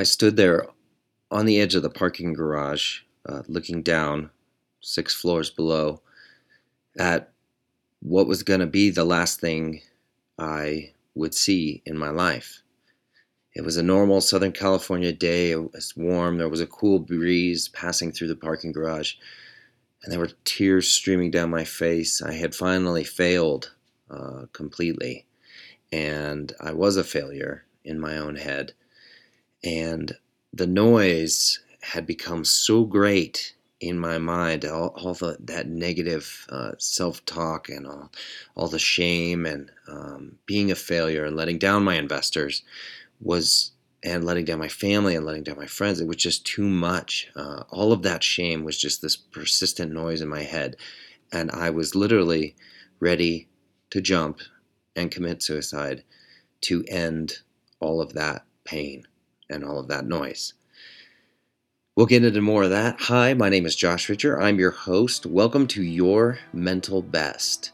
I 0.00 0.04
stood 0.04 0.36
there 0.36 0.66
on 1.30 1.44
the 1.44 1.60
edge 1.60 1.74
of 1.74 1.82
the 1.82 1.90
parking 1.90 2.32
garage, 2.32 3.00
uh, 3.28 3.42
looking 3.48 3.82
down 3.82 4.30
six 4.80 5.14
floors 5.14 5.50
below 5.50 6.00
at 6.98 7.30
what 8.00 8.26
was 8.26 8.42
going 8.42 8.60
to 8.60 8.66
be 8.66 8.88
the 8.88 9.04
last 9.04 9.40
thing 9.40 9.82
I 10.38 10.94
would 11.14 11.34
see 11.34 11.82
in 11.84 11.98
my 11.98 12.08
life. 12.08 12.62
It 13.54 13.60
was 13.60 13.76
a 13.76 13.82
normal 13.82 14.22
Southern 14.22 14.52
California 14.52 15.12
day. 15.12 15.50
It 15.50 15.70
was 15.74 15.94
warm. 15.94 16.38
There 16.38 16.48
was 16.48 16.62
a 16.62 16.66
cool 16.66 17.00
breeze 17.00 17.68
passing 17.68 18.10
through 18.10 18.28
the 18.28 18.36
parking 18.36 18.72
garage, 18.72 19.16
and 20.02 20.10
there 20.10 20.18
were 20.18 20.30
tears 20.46 20.88
streaming 20.88 21.30
down 21.30 21.50
my 21.50 21.64
face. 21.64 22.22
I 22.22 22.32
had 22.32 22.54
finally 22.54 23.04
failed 23.04 23.74
uh, 24.10 24.46
completely, 24.54 25.26
and 25.92 26.54
I 26.58 26.72
was 26.72 26.96
a 26.96 27.04
failure 27.04 27.66
in 27.84 28.00
my 28.00 28.16
own 28.16 28.36
head. 28.36 28.72
And 29.62 30.12
the 30.52 30.66
noise 30.66 31.60
had 31.82 32.06
become 32.06 32.44
so 32.44 32.84
great 32.84 33.54
in 33.80 33.98
my 33.98 34.18
mind 34.18 34.64
all, 34.66 34.88
all 34.88 35.14
the 35.14 35.38
that 35.40 35.66
negative 35.66 36.46
uh, 36.50 36.72
self-talk 36.78 37.70
and 37.70 37.86
all, 37.86 38.10
all 38.54 38.68
the 38.68 38.78
shame 38.78 39.46
and 39.46 39.70
um, 39.88 40.36
being 40.44 40.70
a 40.70 40.74
failure 40.74 41.24
and 41.24 41.36
letting 41.36 41.58
down 41.58 41.82
my 41.82 41.94
investors 41.94 42.62
was 43.20 43.72
and 44.02 44.24
letting 44.24 44.44
down 44.44 44.58
my 44.58 44.68
family 44.68 45.14
and 45.14 45.24
letting 45.24 45.42
down 45.42 45.56
my 45.56 45.66
friends 45.66 46.00
it 46.00 46.06
was 46.06 46.16
just 46.16 46.44
too 46.44 46.68
much. 46.68 47.30
Uh, 47.34 47.64
all 47.70 47.92
of 47.92 48.02
that 48.02 48.22
shame 48.22 48.64
was 48.64 48.76
just 48.76 49.00
this 49.00 49.16
persistent 49.16 49.92
noise 49.92 50.20
in 50.20 50.28
my 50.28 50.42
head 50.42 50.76
and 51.32 51.50
i 51.50 51.70
was 51.70 51.94
literally 51.94 52.54
ready 52.98 53.48
to 53.90 54.00
jump 54.00 54.40
and 54.96 55.10
commit 55.10 55.42
suicide 55.42 56.02
to 56.60 56.84
end 56.88 57.38
all 57.80 58.00
of 58.00 58.12
that 58.12 58.44
pain 58.64 59.06
and 59.50 59.64
all 59.64 59.78
of 59.78 59.88
that 59.88 60.06
noise 60.06 60.54
We'll 61.96 62.06
get 62.06 62.24
into 62.24 62.40
more 62.40 62.62
of 62.62 62.70
that. 62.70 63.00
Hi, 63.00 63.34
my 63.34 63.50
name 63.50 63.66
is 63.66 63.76
Josh 63.76 64.08
Richer. 64.08 64.40
I'm 64.40 64.58
your 64.58 64.70
host. 64.70 65.26
Welcome 65.26 65.66
to 65.66 65.82
Your 65.82 66.38
Mental 66.52 67.02
Best. 67.02 67.72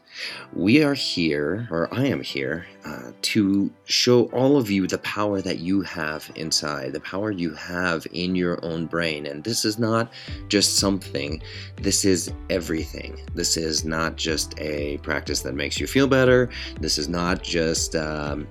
We 0.51 0.83
are 0.83 0.95
here, 0.95 1.67
or 1.69 1.87
I 1.93 2.07
am 2.07 2.21
here, 2.21 2.65
uh, 2.83 3.11
to 3.21 3.71
show 3.85 4.23
all 4.31 4.57
of 4.57 4.71
you 4.71 4.87
the 4.87 4.97
power 4.97 5.41
that 5.41 5.59
you 5.59 5.81
have 5.81 6.29
inside, 6.35 6.93
the 6.93 6.99
power 6.99 7.31
you 7.31 7.53
have 7.53 8.07
in 8.11 8.35
your 8.35 8.59
own 8.65 8.87
brain. 8.87 9.27
And 9.27 9.43
this 9.43 9.63
is 9.63 9.77
not 9.77 10.11
just 10.47 10.77
something, 10.77 11.41
this 11.77 12.03
is 12.03 12.31
everything. 12.49 13.21
This 13.35 13.55
is 13.55 13.85
not 13.85 14.15
just 14.15 14.59
a 14.59 14.97
practice 15.03 15.41
that 15.43 15.53
makes 15.53 15.79
you 15.79 15.87
feel 15.87 16.07
better. 16.07 16.49
This 16.81 16.97
is 16.97 17.07
not 17.07 17.43
just 17.43 17.95
um, 17.95 18.47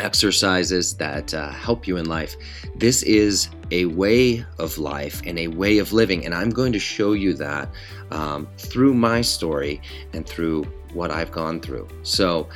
exercises 0.00 0.94
that 0.94 1.34
uh, 1.34 1.50
help 1.50 1.86
you 1.86 1.96
in 1.96 2.06
life. 2.06 2.36
This 2.76 3.02
is 3.02 3.48
a 3.70 3.86
way 3.86 4.44
of 4.58 4.78
life 4.78 5.22
and 5.24 5.38
a 5.38 5.48
way 5.48 5.78
of 5.78 5.92
living, 5.92 6.24
and 6.24 6.34
I'm 6.34 6.50
going 6.50 6.72
to 6.72 6.78
show 6.78 7.12
you 7.12 7.34
that 7.34 7.68
um, 8.10 8.46
through 8.58 8.94
my 8.94 9.20
story 9.20 9.80
and 10.12 10.26
through 10.26 10.64
what 10.92 11.10
I've 11.10 11.32
gone 11.32 11.60
through. 11.60 11.88
So, 12.02 12.48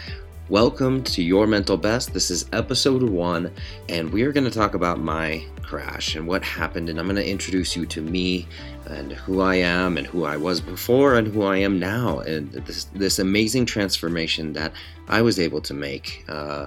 welcome 0.49 1.03
to 1.05 1.23
Your 1.23 1.47
Mental 1.47 1.77
Best. 1.77 2.15
This 2.15 2.31
is 2.31 2.47
episode 2.53 3.03
one, 3.03 3.53
and 3.89 4.13
we 4.13 4.23
are 4.23 4.33
going 4.33 4.45
to 4.45 4.51
talk 4.51 4.75
about 4.75 4.99
my 5.01 5.45
crash 5.63 6.15
and 6.15 6.27
what 6.27 6.43
happened, 6.43 6.89
and 6.89 6.99
I'm 6.99 7.07
going 7.07 7.17
to 7.17 7.29
introduce 7.29 7.77
you 7.77 7.85
to 7.87 8.01
me 8.01 8.47
and 8.87 9.13
who 9.13 9.41
I 9.43 9.57
am 9.57 9.99
and 9.99 10.07
who 10.07 10.25
I 10.25 10.37
was 10.37 10.61
before 10.61 11.17
and 11.17 11.29
who 11.29 11.43
I 11.43 11.59
am 11.59 11.79
now, 11.79 12.21
and 12.21 12.51
this, 12.53 12.85
this 12.85 13.19
amazing 13.19 13.67
transformation 13.67 14.55
that 14.55 14.73
I 15.09 15.21
was 15.23 15.39
able 15.39 15.61
to 15.63 15.75
make. 15.75 16.25
Uh, 16.29 16.67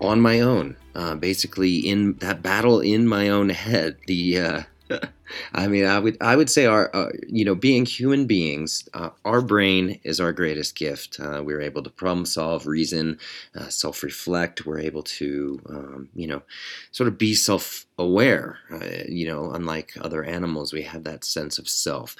on 0.00 0.20
my 0.20 0.40
own, 0.40 0.76
uh, 0.94 1.14
basically 1.14 1.76
in 1.76 2.14
that 2.14 2.42
battle 2.42 2.80
in 2.80 3.06
my 3.06 3.28
own 3.28 3.48
head. 3.48 3.96
The 4.06 4.38
uh, 4.38 4.62
I 5.52 5.66
mean, 5.66 5.84
I 5.84 5.98
would 5.98 6.16
I 6.20 6.36
would 6.36 6.48
say 6.48 6.66
our 6.66 6.94
uh, 6.94 7.10
you 7.26 7.44
know 7.44 7.54
being 7.54 7.84
human 7.84 8.26
beings, 8.26 8.88
uh, 8.94 9.10
our 9.24 9.40
brain 9.40 10.00
is 10.04 10.20
our 10.20 10.32
greatest 10.32 10.76
gift. 10.76 11.18
Uh, 11.18 11.42
we're 11.44 11.60
able 11.60 11.82
to 11.82 11.90
problem 11.90 12.26
solve, 12.26 12.66
reason, 12.66 13.18
uh, 13.54 13.68
self 13.68 14.02
reflect. 14.02 14.66
We're 14.66 14.78
able 14.78 15.02
to 15.02 15.60
um, 15.68 16.08
you 16.14 16.26
know 16.26 16.42
sort 16.92 17.08
of 17.08 17.18
be 17.18 17.34
self 17.34 17.86
aware. 17.98 18.58
you 19.08 19.26
know, 19.26 19.50
unlike 19.52 19.92
other 20.00 20.22
animals, 20.22 20.72
we 20.72 20.82
have 20.82 21.04
that 21.04 21.24
sense 21.24 21.58
of 21.58 21.68
self. 21.68 22.14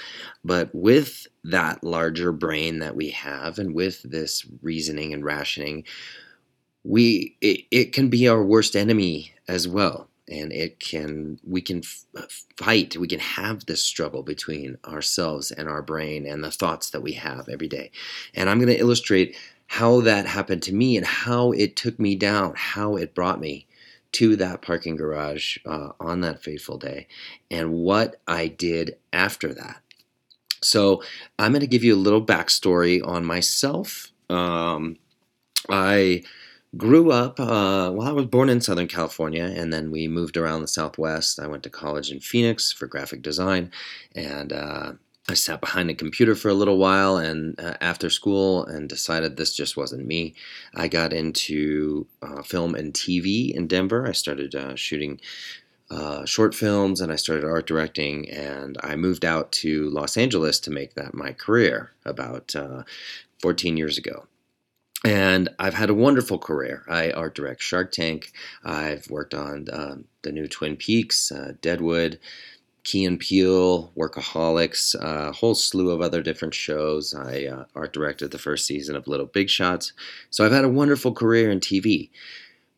But 0.45 0.75
with 0.75 1.27
that 1.45 1.85
larger 1.85 2.33
brain 2.33 2.81
that 2.81 2.97
we 2.97 3.11
have, 3.11 3.59
and 3.59 3.75
with 3.75 4.03
this 4.03 4.45
reasoning 4.63 5.13
and 5.13 5.25
rationing 5.25 5.85
we 6.87 7.37
it, 7.41 7.65
it 7.71 7.93
can 7.93 8.09
be 8.09 8.29
our 8.29 8.43
worst 8.43 8.77
enemy 8.77 9.33
as 9.49 9.67
well. 9.67 10.09
And 10.29 10.53
it 10.53 10.81
can 10.81 11.39
we 11.45 11.61
can 11.61 11.83
f- 12.15 12.45
fight 12.57 12.97
we 12.97 13.09
can 13.09 13.21
have 13.21 13.67
this 13.67 13.83
struggle 13.83 14.23
between 14.23 14.79
ourselves 14.85 15.51
and 15.51 15.69
our 15.69 15.83
brain 15.83 16.27
and 16.27 16.43
the 16.43 16.51
thoughts 16.51 16.91
that 16.91 17.03
we 17.03 17.13
have 17.15 17.49
every 17.49 17.69
day. 17.69 17.91
And 18.35 18.49
i'm 18.49 18.59
going 18.59 18.73
to 18.73 18.81
illustrate 18.81 19.37
how 19.69 20.01
that 20.03 20.27
happened 20.27 20.63
to 20.63 20.73
me 20.75 20.97
and 20.97 21.05
how 21.07 21.51
it 21.53 21.75
took 21.75 21.99
me 21.99 22.15
down 22.15 22.53
how 22.55 22.97
it 22.97 23.15
brought 23.15 23.41
me 23.41 23.67
to 24.13 24.37
that 24.37 24.63
parking 24.63 24.97
garage 24.97 25.59
uh, 25.67 25.91
on 25.99 26.21
that 26.21 26.43
fateful 26.43 26.79
day 26.79 27.07
and 27.51 27.73
what 27.73 28.21
i 28.27 28.47
did 28.47 28.97
after 29.13 29.53
that. 29.55 29.81
So 30.63 31.03
i'm 31.39 31.53
going 31.53 31.61
to 31.61 31.67
give 31.67 31.85
you 31.85 31.95
a 31.95 32.07
little 32.07 32.25
backstory 32.25 33.05
on 33.07 33.25
myself. 33.25 34.13
Um, 34.29 34.99
i 35.69 36.23
grew 36.77 37.11
up 37.11 37.39
uh, 37.39 37.91
well 37.95 38.09
i 38.09 38.13
was 38.13 38.27
born 38.27 38.49
in 38.49 38.61
southern 38.61 38.89
california 38.89 39.45
and 39.45 39.73
then 39.73 39.91
we 39.91 40.09
moved 40.09 40.37
around 40.37 40.61
the 40.61 40.69
southwest. 40.69 41.39
I 41.41 41.47
went 41.47 41.63
to 41.65 41.71
college 41.71 42.11
in 42.11 42.21
phoenix 42.21 42.73
for 42.73 42.87
graphic 42.87 43.23
design 43.23 43.71
and 44.15 44.53
uh, 44.53 44.93
i 45.29 45.35
sat 45.35 45.61
behind 45.61 45.91
a 45.91 45.95
computer 45.95 46.35
for 46.35 46.49
a 46.49 46.55
little 46.55 46.79
while 46.79 47.17
and 47.17 47.59
uh, 47.61 47.75
after 47.81 48.11
school 48.11 48.65
and 48.65 48.89
decided 48.89 49.37
this 49.37 49.55
just 49.55 49.77
wasn't 49.77 50.07
me. 50.07 50.35
I 50.75 50.89
got 50.89 51.13
into 51.13 52.07
uh, 52.23 52.43
film 52.43 52.75
and 52.75 52.93
tv 52.93 53.55
in 53.55 53.67
denver. 53.67 54.07
I 54.07 54.13
started 54.13 54.55
uh, 54.55 54.77
shooting 54.77 55.21
uh, 55.91 56.25
short 56.25 56.55
films 56.55 57.01
and 57.01 57.13
I 57.13 57.17
started 57.17 57.45
art 57.45 57.67
directing, 57.67 58.29
and 58.29 58.77
I 58.83 58.97
moved 58.97 59.25
out 59.25 59.53
to 59.53 59.89
Los 59.91 60.17
Angeles 60.17 60.59
to 60.61 60.71
make 60.71 60.95
that 60.95 61.15
my 61.15 61.33
career 61.33 61.93
about 62.05 62.57
14 63.41 63.77
years 63.77 63.97
ago. 63.97 64.27
And 65.07 65.51
I've 65.61 65.75
had 65.75 65.89
a 65.89 65.95
wonderful 65.95 66.37
career. 66.37 66.83
I 66.89 67.13
art 67.13 67.37
direct 67.37 67.63
Shark 67.63 67.93
Tank. 67.93 68.33
I've 68.65 69.09
worked 69.09 69.35
on 69.35 69.69
um, 69.73 70.07
the 70.23 70.33
new 70.33 70.49
Twin 70.49 70.75
Peaks, 70.75 71.31
uh, 71.31 71.53
Deadwood, 71.63 72.19
Key 72.83 73.05
and 73.05 73.21
Peele, 73.21 73.93
Workaholics, 73.97 74.97
a 74.97 75.07
uh, 75.07 75.33
whole 75.33 75.55
slew 75.55 75.93
of 75.93 76.01
other 76.01 76.23
different 76.23 76.55
shows. 76.55 77.15
I 77.15 77.45
uh, 77.45 77.65
art 77.77 77.93
directed 77.93 78.33
the 78.33 78.39
first 78.39 78.67
season 78.67 78.97
of 78.97 79.07
Little 79.07 79.27
Big 79.27 79.49
Shots. 79.49 79.93
So 80.31 80.45
I've 80.45 80.51
had 80.51 80.65
a 80.65 80.69
wonderful 80.69 81.15
career 81.15 81.53
in 81.53 81.61
TV. 81.61 82.11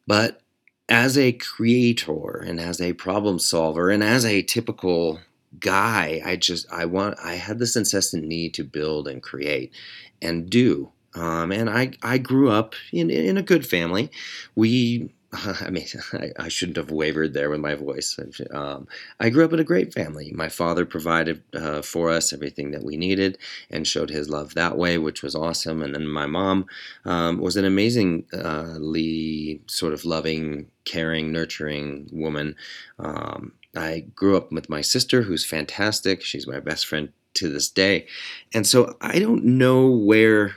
But 0.06 0.42
as 0.86 1.16
a 1.16 1.32
creator 1.32 2.44
and 2.46 2.60
as 2.60 2.78
a 2.78 2.92
problem 2.92 3.38
solver 3.38 3.88
and 3.88 4.04
as 4.04 4.26
a 4.26 4.42
typical 4.42 5.20
guy, 5.60 6.20
I 6.22 6.36
just 6.36 6.70
I 6.70 6.84
want 6.84 7.18
I 7.24 7.36
had 7.36 7.58
this 7.58 7.74
incessant 7.74 8.24
need 8.24 8.52
to 8.52 8.64
build 8.64 9.08
and 9.08 9.22
create 9.22 9.72
and 10.20 10.50
do 10.50 10.92
um, 11.18 11.50
and 11.50 11.68
I, 11.68 11.90
I 12.02 12.18
grew 12.18 12.48
up 12.50 12.74
in, 12.92 13.10
in 13.10 13.36
a 13.36 13.42
good 13.42 13.66
family. 13.66 14.10
We, 14.54 15.12
I 15.32 15.68
mean, 15.70 15.86
I, 16.12 16.30
I 16.38 16.48
shouldn't 16.48 16.76
have 16.76 16.92
wavered 16.92 17.34
there 17.34 17.50
with 17.50 17.60
my 17.60 17.74
voice. 17.74 18.18
Um, 18.52 18.86
I 19.18 19.28
grew 19.28 19.44
up 19.44 19.52
in 19.52 19.58
a 19.58 19.64
great 19.64 19.92
family. 19.92 20.30
My 20.32 20.48
father 20.48 20.86
provided 20.86 21.42
uh, 21.54 21.82
for 21.82 22.10
us 22.10 22.32
everything 22.32 22.70
that 22.70 22.84
we 22.84 22.96
needed 22.96 23.36
and 23.68 23.86
showed 23.86 24.10
his 24.10 24.30
love 24.30 24.54
that 24.54 24.78
way, 24.78 24.96
which 24.96 25.22
was 25.22 25.34
awesome. 25.34 25.82
And 25.82 25.94
then 25.94 26.06
my 26.06 26.26
mom 26.26 26.66
um, 27.04 27.38
was 27.38 27.56
an 27.56 27.64
amazingly 27.64 29.60
sort 29.66 29.94
of 29.94 30.04
loving, 30.04 30.68
caring, 30.84 31.32
nurturing 31.32 32.08
woman. 32.12 32.54
Um, 33.00 33.52
I 33.76 34.06
grew 34.14 34.36
up 34.36 34.52
with 34.52 34.70
my 34.70 34.82
sister, 34.82 35.22
who's 35.22 35.44
fantastic. 35.44 36.22
She's 36.22 36.46
my 36.46 36.60
best 36.60 36.86
friend 36.86 37.12
to 37.34 37.48
this 37.48 37.68
day. 37.68 38.06
And 38.54 38.66
so 38.66 38.96
I 39.00 39.18
don't 39.18 39.44
know 39.44 39.90
where 39.90 40.56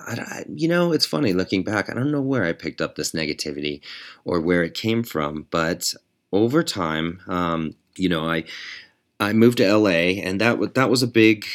I, 0.00 0.44
you 0.48 0.68
know, 0.68 0.92
it's 0.92 1.06
funny 1.06 1.32
looking 1.32 1.64
back. 1.64 1.90
I 1.90 1.94
don't 1.94 2.12
know 2.12 2.20
where 2.20 2.44
I 2.44 2.52
picked 2.52 2.80
up 2.80 2.94
this 2.94 3.12
negativity 3.12 3.80
or 4.24 4.40
where 4.40 4.62
it 4.62 4.74
came 4.74 5.02
from, 5.02 5.46
but 5.50 5.92
over 6.32 6.62
time, 6.62 7.20
um, 7.26 7.74
you 7.96 8.08
know, 8.08 8.28
I 8.28 8.44
I 9.20 9.32
moved 9.32 9.58
to 9.58 9.76
LA, 9.76 10.20
and 10.22 10.40
that 10.40 10.74
that 10.74 10.90
was 10.90 11.02
a 11.02 11.08
big 11.08 11.46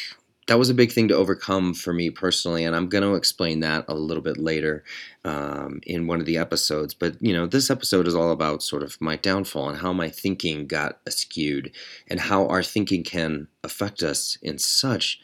that 0.47 0.59
was 0.59 0.69
a 0.69 0.73
big 0.73 0.91
thing 0.91 1.07
to 1.07 1.15
overcome 1.15 1.73
for 1.73 1.93
me 1.93 2.09
personally, 2.09 2.65
and 2.65 2.75
I'm 2.75 2.89
going 2.89 3.03
to 3.03 3.15
explain 3.15 3.61
that 3.61 3.85
a 3.87 3.93
little 3.93 4.23
bit 4.23 4.37
later 4.37 4.83
um, 5.23 5.79
in 5.83 6.05
one 6.05 6.19
of 6.19 6.25
the 6.25 6.37
episodes. 6.37 6.93
But 6.93 7.21
you 7.21 7.33
know, 7.33 7.47
this 7.47 7.69
episode 7.69 8.07
is 8.07 8.15
all 8.15 8.31
about 8.31 8.61
sort 8.61 8.83
of 8.83 8.99
my 8.99 9.15
downfall 9.15 9.69
and 9.69 9.77
how 9.79 9.93
my 9.93 10.09
thinking 10.09 10.67
got 10.67 11.03
askewed, 11.05 11.71
and 12.09 12.19
how 12.19 12.47
our 12.47 12.63
thinking 12.63 13.03
can 13.03 13.47
affect 13.63 14.03
us 14.03 14.37
in 14.41 14.57
such 14.57 15.19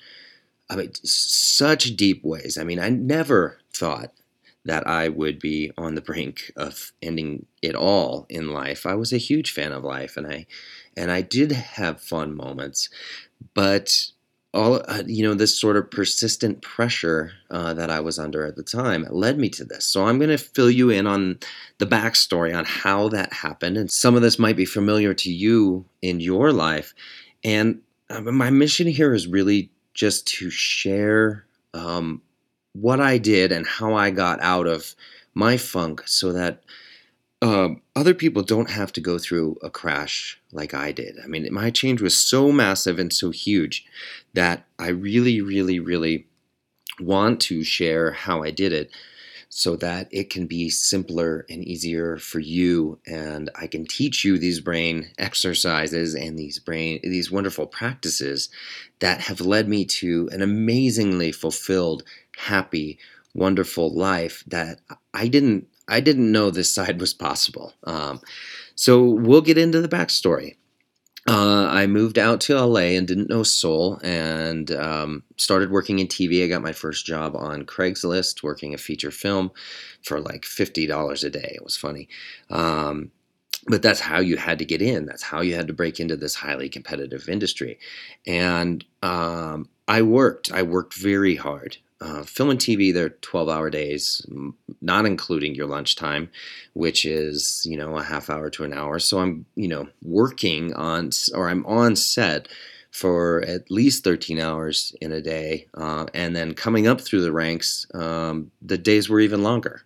I 0.70 0.76
mean, 0.76 0.92
such 1.04 1.96
deep 1.96 2.24
ways. 2.24 2.58
I 2.58 2.64
mean, 2.64 2.80
I 2.80 2.90
never 2.90 3.60
thought 3.74 4.14
that 4.66 4.86
I 4.86 5.10
would 5.10 5.40
be 5.40 5.72
on 5.78 5.96
the 5.96 6.02
brink 6.02 6.52
of 6.56 6.92
ending 7.02 7.46
it 7.62 7.76
all 7.76 8.26
in 8.30 8.52
life. 8.52 8.86
I 8.86 8.94
was 8.94 9.12
a 9.12 9.18
huge 9.18 9.52
fan 9.52 9.72
of 9.72 9.84
life, 9.84 10.16
and 10.16 10.28
I 10.28 10.46
and 10.96 11.12
I 11.12 11.22
did 11.22 11.52
have 11.52 12.02
fun 12.02 12.36
moments, 12.36 12.90
but 13.54 14.12
all 14.54 14.82
uh, 14.88 15.04
you 15.06 15.24
know 15.24 15.34
this 15.34 15.60
sort 15.60 15.78
of 15.78 15.92
persistent 15.92 16.62
pressure 16.62 17.32
uh, 17.52 17.74
that 17.74 17.92
i 17.92 18.00
was 18.00 18.18
under 18.18 18.46
at 18.46 18.56
the 18.56 18.64
time 18.64 19.06
led 19.12 19.38
me 19.38 19.48
to 19.48 19.64
this 19.64 19.86
so 19.86 20.06
i'm 20.06 20.18
going 20.18 20.30
to 20.30 20.38
fill 20.38 20.72
you 20.72 20.90
in 20.90 21.06
on 21.06 21.38
the 21.78 21.86
backstory 21.86 22.56
on 22.56 22.66
how 22.66 23.08
that 23.08 23.32
happened 23.32 23.78
and 23.78 23.92
some 23.92 24.16
of 24.16 24.24
this 24.24 24.40
might 24.40 24.58
be 24.58 24.66
familiar 24.66 25.14
to 25.14 25.32
you 25.32 25.86
in 26.02 26.20
your 26.20 26.52
life 26.52 26.96
and 27.44 27.80
uh, 28.10 28.22
my 28.22 28.50
mission 28.50 28.88
here 28.88 29.14
is 29.14 29.28
really 29.28 29.70
just 30.00 30.26
to 30.26 30.50
share 30.50 31.46
um, 31.74 32.22
what 32.74 33.02
i 33.02 33.18
did 33.18 33.52
and 33.52 33.68
how 33.68 33.94
i 33.94 34.10
got 34.10 34.40
out 34.42 34.66
of 34.66 34.96
my 35.34 35.58
funk 35.58 36.02
so 36.06 36.32
that 36.32 36.64
uh, 37.42 37.70
other 37.96 38.14
people 38.14 38.42
don't 38.42 38.70
have 38.70 38.92
to 38.94 39.02
go 39.02 39.18
through 39.18 39.58
a 39.64 39.70
crash 39.70 40.40
like 40.52 40.74
I 40.74 40.92
did. 40.92 41.16
I 41.24 41.28
mean, 41.28 41.48
my 41.54 41.70
change 41.70 42.02
was 42.02 42.20
so 42.20 42.52
massive 42.52 43.00
and 43.00 43.14
so 43.14 43.32
huge 43.32 43.86
that 44.34 44.66
I 44.78 44.90
really, 44.90 45.40
really, 45.40 45.80
really 45.80 46.28
want 47.00 47.40
to 47.42 47.64
share 47.64 48.12
how 48.12 48.44
I 48.44 48.52
did 48.52 48.74
it 48.74 48.92
so 49.50 49.76
that 49.76 50.08
it 50.12 50.30
can 50.30 50.46
be 50.46 50.70
simpler 50.70 51.46
and 51.50 51.64
easier 51.64 52.18
for 52.18 52.40
you 52.40 53.00
and 53.08 53.50
I 53.56 53.66
can 53.66 53.86
teach 53.86 54.24
you 54.24 54.38
these 54.38 54.60
brain 54.60 55.12
exercises 55.18 56.14
and 56.14 56.38
these 56.38 56.60
brain 56.60 57.00
these 57.04 57.32
wonderful 57.32 57.66
practices 57.66 58.50
that 59.00 59.22
have 59.22 59.42
led 59.42 59.68
me 59.68 59.86
to 59.86 60.30
an 60.32 60.42
amazingly 60.42 61.32
fulfilled, 61.32 62.04
happy, 62.38 63.00
wonderful 63.34 63.94
life 63.94 64.44
that 64.48 64.82
I 65.14 65.28
didn't 65.28 65.68
I 65.88 66.00
didn't 66.00 66.32
know 66.32 66.52
this 66.52 66.72
side 66.74 67.02
was 67.02 67.14
possible. 67.14 67.74
Um, 67.84 68.22
so 68.76 69.04
we'll 69.04 69.42
get 69.42 69.58
into 69.58 69.82
the 69.82 69.90
backstory. 69.90 70.58
Uh, 71.30 71.68
I 71.68 71.86
moved 71.86 72.18
out 72.18 72.42
to 72.42 72.60
LA 72.60 72.96
and 72.98 73.08
didn't 73.08 73.30
know 73.30 73.44
soul 73.44 74.00
and 74.04 74.72
um, 74.72 75.22
started 75.38 75.70
working 75.70 76.00
in 76.00 76.08
TV. 76.08 76.44
I 76.44 76.48
got 76.48 76.64
my 76.64 76.74
first 76.74 77.06
job 77.06 77.36
on 77.36 77.68
Craigslist 77.68 78.42
working 78.42 78.74
a 78.74 78.80
feature 78.80 79.12
film 79.12 79.52
for 80.02 80.20
like 80.20 80.42
$50 80.42 81.24
a 81.24 81.30
day. 81.30 81.52
It 81.54 81.64
was 81.64 81.78
funny. 81.78 82.10
Um, 82.50 83.12
but 83.68 83.84
that's 83.84 84.00
how 84.00 84.20
you 84.20 84.38
had 84.38 84.58
to 84.58 84.66
get 84.66 84.82
in. 84.82 85.06
That's 85.06 85.22
how 85.22 85.42
you 85.42 85.54
had 85.54 85.68
to 85.68 85.74
break 85.74 86.00
into 86.00 86.16
this 86.16 86.34
highly 86.34 86.68
competitive 86.68 87.30
industry. 87.30 87.78
And 88.26 88.84
um, 89.04 89.70
I 89.88 90.02
worked. 90.02 90.52
I 90.52 90.64
worked 90.64 90.96
very 90.96 91.36
hard 91.36 91.78
uh, 92.02 92.24
film 92.24 92.50
and 92.50 92.60
TV, 92.60 92.94
they're 92.94 93.10
12 93.10 93.50
hour 93.50 93.70
days, 93.70 94.26
not 94.82 95.06
including 95.06 95.54
your 95.54 95.68
lunchtime, 95.68 96.30
which 96.74 97.06
is, 97.06 97.64
you 97.66 97.78
know, 97.78 97.98
a 97.98 98.04
half 98.04 98.30
hour 98.30 98.50
to 98.52 98.64
an 98.64 98.74
hour. 98.74 99.00
So 99.00 99.20
I'm, 99.20 99.46
you 99.56 99.68
know, 99.68 99.88
working 100.02 100.74
on, 100.74 101.12
or 101.34 101.50
I'm 101.50 101.66
on 101.66 101.96
set 101.96 102.48
for 102.92 103.44
at 103.46 103.70
least 103.70 104.04
13 104.04 104.40
hours 104.40 104.96
in 105.02 105.12
a 105.12 105.22
day. 105.22 105.68
Uh, 105.74 106.06
and 106.14 106.36
then 106.36 106.54
coming 106.54 106.88
up 106.88 107.02
through 107.02 107.22
the 107.22 107.32
ranks, 107.32 107.86
um, 107.94 108.52
the 108.62 108.78
days 108.78 109.10
were 109.10 109.20
even 109.20 109.44
longer. 109.44 109.82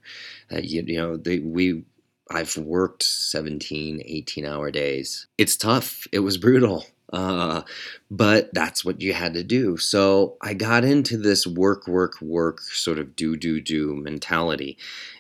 Uh, 0.51 0.60
you, 0.60 0.83
you, 0.86 0.98
know, 0.98 1.18
they, 1.18 1.39
we, 1.39 1.83
I've 2.30 2.56
worked 2.57 3.04
17, 3.04 4.01
18 4.06 4.45
hour 4.45 4.71
days. 4.71 5.27
It's 5.38 5.57
tough. 5.57 6.07
It 6.12 6.19
was 6.19 6.38
brutal. 6.38 6.86
Uh, 7.13 7.62
but 8.10 8.51
that's 8.54 8.83
what 8.83 9.00
you 9.00 9.13
had 9.13 9.36
to 9.36 9.44
do. 9.44 9.77
So 9.77 10.36
I 10.42 10.56
got 10.56 10.83
into 10.83 11.15
this 11.15 11.45
work, 11.45 11.88
work, 11.88 12.19
work 12.21 12.60
sort 12.62 12.98
of 12.98 13.15
do, 13.15 13.38
do, 13.38 13.62
do 13.62 13.95
mentality. 13.95 14.77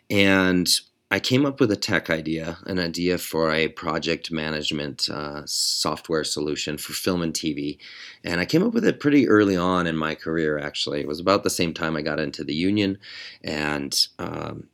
And 0.09 0.67
I 1.11 1.19
came 1.19 1.45
up 1.45 1.59
with 1.59 1.71
a 1.71 1.75
tech 1.75 2.09
idea, 2.09 2.57
an 2.65 2.79
idea 2.79 3.19
for 3.19 3.53
a 3.53 3.67
project 3.67 4.31
management 4.31 5.07
uh, 5.09 5.43
software 5.45 6.23
solution 6.23 6.79
for 6.79 6.93
film 6.93 7.21
and 7.21 7.31
TV. 7.31 7.77
And 8.23 8.41
I 8.41 8.45
came 8.45 8.63
up 8.63 8.73
with 8.73 8.83
it 8.83 8.99
pretty 8.99 9.29
early 9.29 9.55
on 9.55 9.85
in 9.85 9.95
my 9.95 10.15
career, 10.15 10.57
actually. 10.57 11.01
It 11.01 11.07
was 11.07 11.19
about 11.19 11.43
the 11.43 11.51
same 11.51 11.71
time 11.71 11.95
I 11.95 12.01
got 12.01 12.19
into 12.19 12.43
the 12.43 12.55
union. 12.55 12.97
And 13.43 13.95
um, 14.17 14.69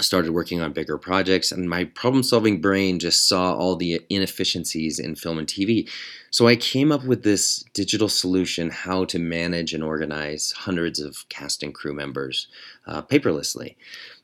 started 0.00 0.32
working 0.32 0.60
on 0.60 0.72
bigger 0.72 0.98
projects 0.98 1.52
and 1.52 1.70
my 1.70 1.84
problem 1.84 2.22
solving 2.22 2.60
brain 2.60 2.98
just 2.98 3.28
saw 3.28 3.54
all 3.54 3.76
the 3.76 4.00
inefficiencies 4.10 4.98
in 4.98 5.14
film 5.14 5.38
and 5.38 5.46
TV. 5.46 5.88
So 6.30 6.48
I 6.48 6.56
came 6.56 6.90
up 6.90 7.04
with 7.04 7.22
this 7.22 7.64
digital 7.74 8.08
solution 8.08 8.70
how 8.70 9.04
to 9.04 9.20
manage 9.20 9.72
and 9.72 9.84
organize 9.84 10.50
hundreds 10.50 10.98
of 10.98 11.28
cast 11.28 11.62
and 11.62 11.72
crew 11.72 11.94
members 11.94 12.48
uh, 12.88 13.02
paperlessly. 13.02 13.76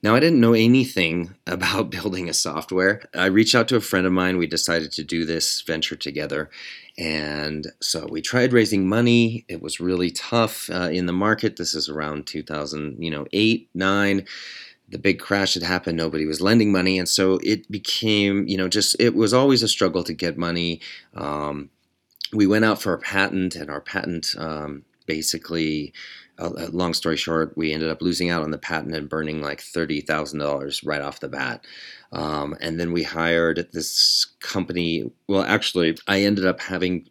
Now, 0.03 0.17
I 0.17 0.21
didn't 0.21 0.41
know 0.41 0.55
anything 0.55 1.37
about 1.47 1.91
building 1.91 2.29
a 2.29 2.35
software. 2.35 3.03
I 3.15 3.27
reached 3.27 3.55
out 3.55 3.69
to 3.69 3.77
a 3.77 3.81
friend 3.81 4.09
of 4.09 4.13
mine. 4.13 4.39
We 4.39 4.49
decided 4.49 4.91
to 4.93 5.05
do 5.05 5.25
this 5.25 5.61
venture 5.61 5.95
together. 5.95 6.51
And 6.99 7.69
so 7.81 8.09
we 8.11 8.21
tried 8.23 8.53
raising 8.53 8.89
money. 8.89 9.45
It 9.49 9.63
was 9.63 9.79
really 9.79 10.11
tough 10.11 10.69
uh, 10.69 10.91
in 10.91 11.07
the 11.07 11.13
market. 11.13 11.57
This 11.57 11.75
is 11.75 11.89
around 11.89 12.27
2000, 12.27 12.97
you 12.99 13.11
know, 13.11 13.27
eight, 13.33 13.69
nine 13.73 14.27
the 14.91 14.99
big 14.99 15.19
crash 15.19 15.55
had 15.55 15.63
happened 15.63 15.97
nobody 15.97 16.27
was 16.27 16.41
lending 16.41 16.73
money 16.73 16.99
and 16.99 17.09
so 17.09 17.39
it 17.43 17.71
became 17.71 18.47
you 18.49 18.57
know 18.57 18.69
just 18.69 18.97
it 18.99 19.15
was 19.15 19.33
always 19.33 19.63
a 19.63 19.69
struggle 19.69 20.05
to 20.05 20.13
get 20.13 20.37
money. 20.37 20.81
Um, 21.15 21.71
we 22.33 22.47
went 22.47 22.65
out 22.65 22.81
for 22.81 22.93
a 22.93 22.99
patent 22.99 23.57
and 23.57 23.71
our 23.71 23.81
patent 23.81 24.35
um, 24.39 24.85
basically 25.07 25.93
uh, 26.41 26.69
long 26.73 26.95
story 26.95 27.17
short, 27.17 27.57
we 27.57 27.73
ended 27.73 27.91
up 27.91 28.03
losing 28.03 28.31
out 28.31 28.43
on 28.43 28.51
the 28.51 28.59
patent 28.59 28.95
and 28.95 29.09
burning 29.09 29.43
like 29.43 29.61
thirty 29.61 30.01
thousand 30.01 30.39
dollars 30.41 30.83
right 30.83 31.01
off 31.01 31.21
the 31.21 31.29
bat. 31.29 31.65
Um, 32.13 32.57
and 32.61 32.81
then 32.81 32.93
we 32.93 33.05
hired 33.05 33.69
this 33.73 34.27
company. 34.41 35.13
Well, 35.29 35.43
actually, 35.43 35.97
I 36.09 36.23
ended 36.23 36.45
up 36.45 36.61
having 36.61 37.07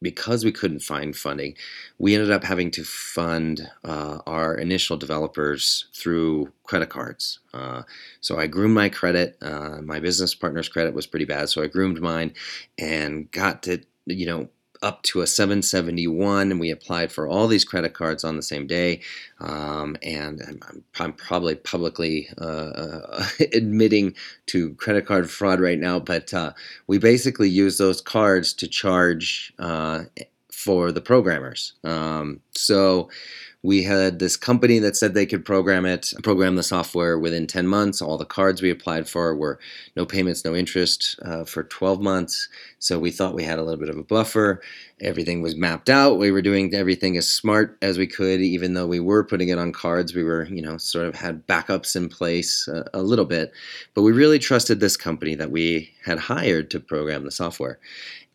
because 0.00 0.44
we 0.44 0.52
couldn't 0.52 0.80
find 0.80 1.16
funding, 1.16 1.56
we 1.98 2.14
ended 2.14 2.30
up 2.30 2.44
having 2.44 2.70
to 2.72 2.84
fund 2.84 3.68
uh, 3.84 4.18
our 4.26 4.54
initial 4.54 4.96
developers 4.96 5.86
through 5.94 6.52
credit 6.62 6.90
cards. 6.90 7.40
Uh, 7.52 7.82
so 8.20 8.38
I 8.38 8.46
groomed 8.46 8.74
my 8.74 8.88
credit. 8.88 9.36
Uh, 9.42 9.80
my 9.82 9.98
business 9.98 10.34
partner's 10.34 10.68
credit 10.68 10.94
was 10.94 11.06
pretty 11.06 11.24
bad, 11.24 11.48
so 11.48 11.62
I 11.62 11.66
groomed 11.66 12.00
mine 12.00 12.34
and 12.78 13.30
got 13.32 13.62
to 13.64 13.80
you 14.06 14.26
know 14.26 14.48
up 14.84 15.02
to 15.02 15.22
a 15.22 15.26
771 15.26 16.50
and 16.50 16.60
we 16.60 16.70
applied 16.70 17.10
for 17.10 17.26
all 17.26 17.48
these 17.48 17.64
credit 17.64 17.94
cards 17.94 18.22
on 18.22 18.36
the 18.36 18.42
same 18.42 18.66
day. 18.66 19.00
Um, 19.40 19.96
and 20.02 20.42
I'm, 20.46 20.84
I'm, 21.00 21.12
probably 21.14 21.54
publicly 21.54 22.28
uh, 22.38 22.44
uh, 22.44 23.26
admitting 23.52 24.14
to 24.46 24.74
credit 24.74 25.06
card 25.06 25.30
fraud 25.30 25.60
right 25.60 25.78
now 25.78 25.98
but 25.98 26.32
uh, 26.34 26.52
we 26.86 26.98
basically 26.98 27.48
use 27.48 27.78
those 27.78 28.00
cards 28.00 28.52
to 28.54 28.68
charge 28.68 29.52
uh, 29.58 30.04
for 30.52 30.92
the 30.92 31.00
programmers. 31.00 31.74
Um, 31.82 32.40
so 32.54 33.10
we 33.64 33.82
had 33.82 34.18
this 34.18 34.36
company 34.36 34.78
that 34.78 34.94
said 34.94 35.14
they 35.14 35.24
could 35.24 35.42
program 35.42 35.86
it, 35.86 36.12
program 36.22 36.54
the 36.54 36.62
software 36.62 37.18
within 37.18 37.46
10 37.46 37.66
months. 37.66 38.02
All 38.02 38.18
the 38.18 38.26
cards 38.26 38.60
we 38.60 38.68
applied 38.68 39.08
for 39.08 39.34
were 39.34 39.58
no 39.96 40.04
payments, 40.04 40.44
no 40.44 40.54
interest 40.54 41.18
uh, 41.24 41.44
for 41.44 41.64
12 41.64 41.98
months. 42.02 42.50
So 42.78 42.98
we 42.98 43.10
thought 43.10 43.34
we 43.34 43.42
had 43.42 43.58
a 43.58 43.62
little 43.62 43.80
bit 43.80 43.88
of 43.88 43.96
a 43.96 44.02
buffer. 44.02 44.60
Everything 45.00 45.40
was 45.40 45.56
mapped 45.56 45.88
out. 45.88 46.18
We 46.18 46.30
were 46.30 46.42
doing 46.42 46.74
everything 46.74 47.16
as 47.16 47.26
smart 47.26 47.78
as 47.80 47.96
we 47.96 48.06
could, 48.06 48.42
even 48.42 48.74
though 48.74 48.86
we 48.86 49.00
were 49.00 49.24
putting 49.24 49.48
it 49.48 49.58
on 49.58 49.72
cards. 49.72 50.14
We 50.14 50.24
were, 50.24 50.44
you 50.44 50.60
know, 50.60 50.76
sort 50.76 51.06
of 51.06 51.14
had 51.14 51.46
backups 51.46 51.96
in 51.96 52.10
place 52.10 52.68
uh, 52.68 52.84
a 52.92 53.00
little 53.00 53.24
bit. 53.24 53.50
But 53.94 54.02
we 54.02 54.12
really 54.12 54.38
trusted 54.38 54.80
this 54.80 54.98
company 54.98 55.36
that 55.36 55.50
we 55.50 55.90
had 56.04 56.18
hired 56.18 56.70
to 56.72 56.80
program 56.80 57.24
the 57.24 57.30
software. 57.30 57.78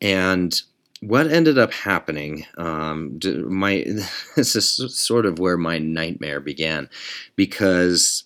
And 0.01 0.59
what 1.01 1.27
ended 1.27 1.57
up 1.57 1.71
happening 1.71 2.45
um, 2.57 3.19
my 3.47 3.85
this 4.35 4.55
is 4.55 4.97
sort 4.97 5.25
of 5.25 5.39
where 5.39 5.57
my 5.57 5.77
nightmare 5.77 6.39
began 6.39 6.89
because 7.35 8.23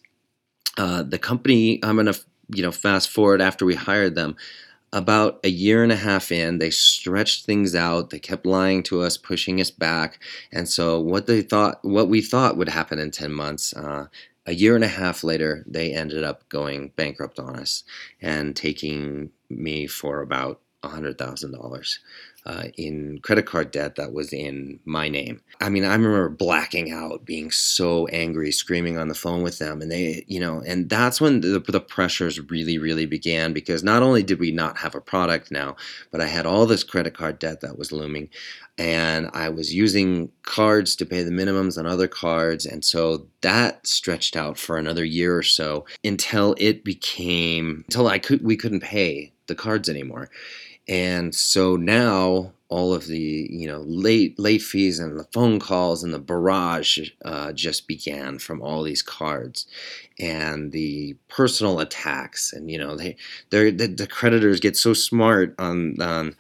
uh, 0.78 1.04
the 1.04 1.20
company 1.20 1.80
i'm 1.84 2.04
to 2.06 2.20
you 2.54 2.64
know 2.64 2.72
fast 2.72 3.10
forward 3.10 3.42
after 3.42 3.66
we 3.66 3.76
hired 3.76 4.16
them 4.16 4.36
about 4.92 5.40
a 5.44 5.50
year 5.50 5.82
and 5.84 5.92
a 5.92 5.96
half 5.98 6.32
in 6.32 6.58
they 6.60 6.70
stretched 6.70 7.46
things 7.46 7.74
out 7.74 8.10
they 8.10 8.20
kept 8.20 8.46
lying 8.46 8.84
to 8.84 9.02
us 9.02 9.18
pushing 9.18 9.60
us 9.60 9.72
back 9.72 10.20
and 10.52 10.68
so 10.70 11.00
what 11.00 11.26
they 11.26 11.42
thought 11.42 11.80
what 11.84 12.08
we 12.08 12.22
thought 12.22 12.58
would 12.58 12.70
happen 12.70 13.00
in 13.00 13.12
10 13.12 13.32
months 13.32 13.74
uh, 13.76 14.06
a 14.46 14.54
year 14.54 14.76
and 14.76 14.84
a 14.84 14.90
half 14.90 15.24
later 15.24 15.64
they 15.68 15.94
ended 15.94 16.24
up 16.24 16.48
going 16.50 16.92
bankrupt 16.96 17.40
on 17.40 17.56
us 17.56 17.84
and 18.22 18.56
taking 18.56 19.32
me 19.50 19.88
for 19.88 20.22
about 20.22 20.60
$100,000 20.84 22.00
uh, 22.46 22.66
in 22.78 23.20
credit 23.20 23.46
card 23.46 23.72
debt 23.72 23.96
that 23.96 24.12
was 24.12 24.34
in 24.34 24.80
my 24.84 25.08
name. 25.08 25.42
I 25.62 25.70
mean, 25.70 25.86
I 25.86 25.94
remember 25.94 26.28
blacking 26.28 26.92
out, 26.92 27.26
being 27.26 27.52
so 27.52 28.08
angry, 28.08 28.52
screaming 28.52 28.98
on 28.98 29.08
the 29.08 29.16
phone 29.16 29.44
with 29.44 29.60
them. 29.60 29.82
And 29.82 29.90
they, 29.90 30.26
you 30.28 30.40
know, 30.40 30.62
and 30.66 30.90
that's 30.90 31.22
when 31.22 31.40
the, 31.40 31.60
the 31.60 31.80
pressures 31.80 32.40
really, 32.40 32.78
really 32.78 33.06
began 33.06 33.54
because 33.54 33.84
not 33.84 34.04
only 34.04 34.24
did 34.24 34.40
we 34.40 34.52
not 34.52 34.78
have 34.78 34.94
a 34.94 35.02
product 35.02 35.52
now, 35.52 35.78
but 36.12 36.20
I 36.20 36.28
had 36.28 36.46
all 36.46 36.66
this 36.66 36.84
credit 36.84 37.14
card 37.14 37.40
debt 37.40 37.62
that 37.62 37.78
was 37.78 37.94
looming. 37.94 38.30
And 38.78 39.30
I 39.34 39.50
was 39.50 39.74
using 39.74 40.30
cards 40.42 40.96
to 40.98 41.06
pay 41.06 41.24
the 41.24 41.32
minimums 41.32 41.78
on 41.78 41.86
other 41.86 42.08
cards. 42.08 42.66
And 42.66 42.84
so 42.84 43.28
that 43.42 43.86
stretched 43.88 44.36
out 44.36 44.58
for 44.58 44.78
another 44.78 45.06
year 45.06 45.38
or 45.38 45.44
so 45.44 45.86
until 46.04 46.56
it 46.58 46.84
became, 46.84 47.86
until 47.88 48.08
I 48.08 48.20
could, 48.20 48.44
we 48.44 48.58
couldn't 48.58 48.82
pay 48.82 49.32
the 49.48 49.56
cards 49.56 49.88
anymore. 49.90 50.30
And 50.88 51.34
so 51.34 51.76
now 51.76 52.54
all 52.70 52.94
of 52.94 53.06
the 53.06 53.48
you 53.52 53.68
know 53.68 53.82
late 53.86 54.38
late 54.40 54.62
fees 54.62 55.00
and 55.00 55.20
the 55.20 55.26
phone 55.26 55.60
calls 55.60 56.04
and 56.04 56.14
the 56.14 56.20
barrage 56.20 57.10
uh, 57.24 57.54
just 57.54 57.88
began 57.88 58.40
from 58.40 58.62
all 58.62 58.82
these 58.84 59.04
cards 59.04 59.68
and 60.20 60.72
the 60.72 61.16
personal 61.30 61.80
attacks. 61.80 62.54
And 62.54 62.70
you 62.70 62.78
know 62.78 62.96
they 62.96 63.16
they 63.50 63.72
the, 63.72 64.08
creditors 64.08 64.60
get 64.60 64.78
so 64.78 64.94
smart 64.94 65.56
on 65.60 66.02
on 66.02 66.36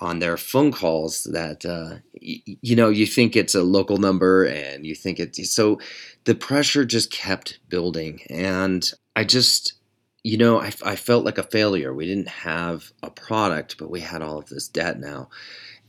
on 0.00 0.20
their 0.20 0.36
phone 0.36 0.70
calls 0.72 1.24
that 1.24 1.64
uh, 1.66 1.96
y- 2.22 2.42
you 2.62 2.76
know 2.76 2.88
you 2.88 3.06
think 3.06 3.36
it's 3.36 3.54
a 3.54 3.62
local 3.62 3.98
number 3.98 4.44
and 4.44 4.86
you 4.86 4.94
think 4.94 5.18
it's 5.18 5.50
so 5.52 5.78
the 6.24 6.34
pressure 6.34 6.84
just 6.84 7.10
kept 7.10 7.58
building. 7.68 8.20
And 8.30 8.88
I 9.16 9.24
just 9.24 9.74
you 10.24 10.36
know, 10.36 10.60
I, 10.60 10.72
I 10.84 10.96
felt 10.96 11.24
like 11.24 11.38
a 11.38 11.42
failure. 11.42 11.94
We 11.94 12.06
didn't 12.06 12.28
have 12.28 12.92
a 13.02 13.10
product, 13.10 13.76
but 13.78 13.90
we 13.90 14.00
had 14.00 14.22
all 14.22 14.38
of 14.38 14.48
this 14.48 14.68
debt 14.68 14.98
now. 14.98 15.30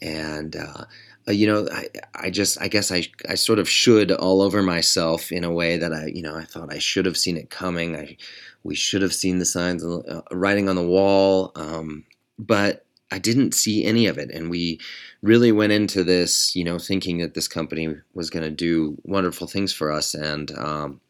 And, 0.02 0.56
uh, 0.56 0.86
uh, 1.28 1.32
you 1.32 1.48
know, 1.48 1.68
I, 1.72 1.88
I 2.16 2.30
just, 2.30 2.62
I 2.62 2.68
guess 2.68 2.92
I, 2.92 3.08
I 3.28 3.36
sort 3.36 3.60
of 3.60 3.70
should 3.70 4.12
all 4.12 4.42
over 4.42 4.62
myself 4.62 5.32
in 5.32 5.44
a 5.44 5.52
way 5.52 5.78
that 5.78 5.94
I, 5.94 6.08
you 6.08 6.22
know, 6.22 6.36
I 6.36 6.44
thought 6.44 6.74
I 6.74 6.80
should 6.80 7.06
have 7.06 7.18
seen 7.18 7.38
it 7.38 7.50
coming. 7.50 7.96
I, 7.96 8.18
we 8.64 8.76
should 8.76 9.02
have 9.02 9.14
seen 9.14 9.40
the 9.40 9.46
signs, 9.46 9.84
uh, 9.84 10.22
writing 10.32 10.70
on 10.70 10.76
the 10.76 10.88
wall. 10.88 11.52
Um, 11.56 12.06
but 12.38 12.86
I 13.12 13.18
didn't 13.18 13.54
see 13.54 13.84
any 13.84 14.06
of 14.06 14.18
it. 14.18 14.30
And 14.32 14.50
we 14.50 14.80
really 15.22 15.52
went 15.52 15.74
into 15.74 16.04
this, 16.04 16.56
you 16.56 16.64
know, 16.64 16.78
thinking 16.78 17.18
that 17.18 17.34
this 17.34 17.48
company 17.48 17.96
was 18.14 18.30
going 18.30 18.44
to 18.44 18.52
do 18.52 18.98
wonderful 19.04 19.48
things 19.48 19.74
for 19.74 19.92
us. 19.92 20.14
And, 20.14 20.52
um, 20.58 21.02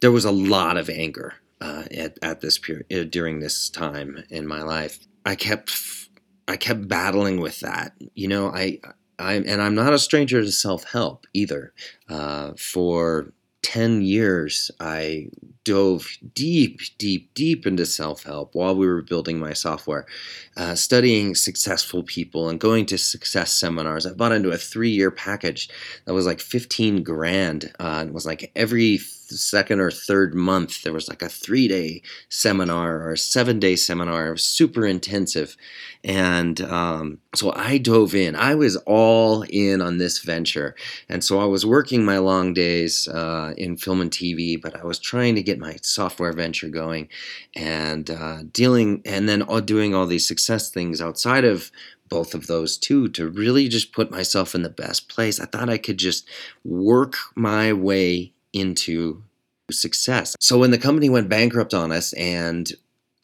there 0.00 0.12
was 0.12 0.24
a 0.24 0.30
lot 0.30 0.76
of 0.76 0.90
anger 0.90 1.34
uh, 1.60 1.84
at, 1.90 2.18
at 2.22 2.40
this 2.40 2.58
period 2.58 2.86
uh, 2.92 3.04
during 3.04 3.40
this 3.40 3.70
time 3.70 4.24
in 4.30 4.46
my 4.46 4.62
life. 4.62 4.98
I 5.24 5.34
kept 5.34 5.72
I 6.46 6.56
kept 6.56 6.88
battling 6.88 7.40
with 7.40 7.60
that. 7.60 7.94
You 8.14 8.28
know, 8.28 8.48
I 8.48 8.80
I 9.18 9.34
and 9.34 9.62
I'm 9.62 9.74
not 9.74 9.92
a 9.92 9.98
stranger 9.98 10.42
to 10.42 10.52
self 10.52 10.84
help 10.84 11.26
either. 11.32 11.72
Uh, 12.08 12.52
for 12.58 13.32
ten 13.64 14.02
years, 14.02 14.70
I 14.78 15.30
dove 15.64 16.06
deep, 16.34 16.80
deep, 16.98 17.32
deep 17.34 17.66
into 17.66 17.86
self 17.86 18.22
help 18.22 18.54
while 18.54 18.76
we 18.76 18.86
were 18.86 19.02
building 19.02 19.40
my 19.40 19.54
software, 19.54 20.06
uh, 20.56 20.74
studying 20.74 21.34
successful 21.34 22.02
people 22.02 22.48
and 22.48 22.60
going 22.60 22.86
to 22.86 22.98
success 22.98 23.52
seminars. 23.52 24.06
I 24.06 24.12
bought 24.12 24.32
into 24.32 24.50
a 24.50 24.58
three 24.58 24.90
year 24.90 25.10
package 25.10 25.70
that 26.04 26.14
was 26.14 26.26
like 26.26 26.40
15 26.40 27.02
grand. 27.02 27.72
Uh, 27.80 28.04
it 28.06 28.12
was 28.12 28.26
like 28.26 28.52
every 28.54 28.98
second 28.98 29.80
or 29.80 29.90
third 29.90 30.34
month 30.34 30.82
there 30.82 30.92
was 30.92 31.08
like 31.08 31.22
a 31.22 31.28
three 31.28 31.66
day 31.66 32.02
seminar 32.28 33.00
or 33.00 33.12
a 33.12 33.18
seven 33.18 33.58
day 33.58 33.76
seminar. 33.76 34.28
It 34.28 34.32
was 34.32 34.44
super 34.44 34.86
intensive. 34.86 35.56
And 36.04 36.60
um, 36.60 37.18
so 37.34 37.52
I 37.54 37.78
dove 37.78 38.14
in. 38.14 38.36
I 38.36 38.54
was 38.54 38.76
all 38.86 39.42
in 39.48 39.80
on 39.80 39.98
this 39.98 40.20
venture. 40.20 40.74
And 41.08 41.22
so 41.24 41.40
I 41.40 41.44
was 41.44 41.66
working 41.66 42.04
my 42.04 42.18
long 42.18 42.54
days 42.54 43.08
uh, 43.08 43.54
in 43.56 43.76
film 43.76 44.00
and 44.00 44.10
TV, 44.10 44.60
but 44.60 44.78
I 44.78 44.84
was 44.84 44.98
trying 44.98 45.34
to 45.34 45.42
get 45.42 45.58
my 45.58 45.76
software 45.82 46.32
venture 46.32 46.68
going 46.68 47.08
and 47.54 48.10
uh, 48.10 48.42
dealing, 48.52 49.02
and 49.04 49.28
then 49.28 49.44
doing 49.64 49.94
all 49.94 50.06
these 50.06 50.26
success 50.26 50.70
things 50.70 51.00
outside 51.00 51.44
of 51.44 51.70
both 52.08 52.34
of 52.34 52.46
those 52.46 52.76
two 52.76 53.08
to 53.08 53.28
really 53.28 53.68
just 53.68 53.92
put 53.92 54.10
myself 54.10 54.54
in 54.54 54.62
the 54.62 54.68
best 54.68 55.08
place. 55.08 55.40
I 55.40 55.46
thought 55.46 55.70
I 55.70 55.78
could 55.78 55.98
just 55.98 56.28
work 56.64 57.16
my 57.34 57.72
way 57.72 58.32
into 58.52 59.22
success. 59.70 60.36
So 60.40 60.58
when 60.58 60.70
the 60.70 60.78
company 60.78 61.08
went 61.08 61.28
bankrupt 61.28 61.74
on 61.74 61.90
us 61.90 62.12
and 62.12 62.70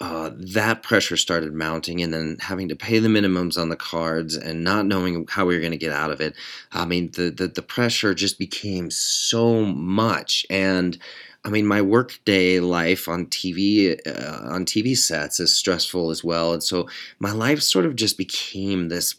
uh, 0.01 0.31
that 0.35 0.83
pressure 0.83 1.17
started 1.17 1.53
mounting 1.53 2.03
and 2.03 2.13
then 2.13 2.39
having 2.41 2.69
to 2.69 2.77
pay 2.77 2.99
the 2.99 3.09
minimums 3.09 3.59
on 3.59 3.69
the 3.69 3.77
cards 3.77 4.35
and 4.35 4.65
not 4.65 4.87
knowing 4.87 5.27
how 5.29 5.45
we 5.45 5.55
were 5.55 5.61
going 5.61 5.73
to 5.73 5.77
get 5.77 5.93
out 5.93 6.11
of 6.11 6.21
it. 6.21 6.35
I 6.73 6.87
mean, 6.87 7.11
the, 7.13 7.31
the, 7.31 7.49
the 7.49 7.63
pressure 7.63 8.15
just 8.15 8.39
became 8.39 8.91
so 8.91 9.63
much. 9.65 10.47
And 10.49 10.97
I 11.45 11.51
mean, 11.51 11.67
my 11.67 11.83
workday 11.83 12.61
life 12.61 13.09
on 13.09 13.27
TV 13.27 13.99
uh, 14.07 14.53
on 14.53 14.65
TV 14.65 14.97
sets 14.97 15.41
is 15.41 15.55
stressful 15.55 16.11
as 16.11 16.23
well, 16.23 16.53
and 16.53 16.63
so 16.63 16.87
my 17.19 17.33
life 17.33 17.63
sort 17.63 17.87
of 17.87 17.97
just 17.97 18.19
became 18.19 18.89
this 18.89 19.15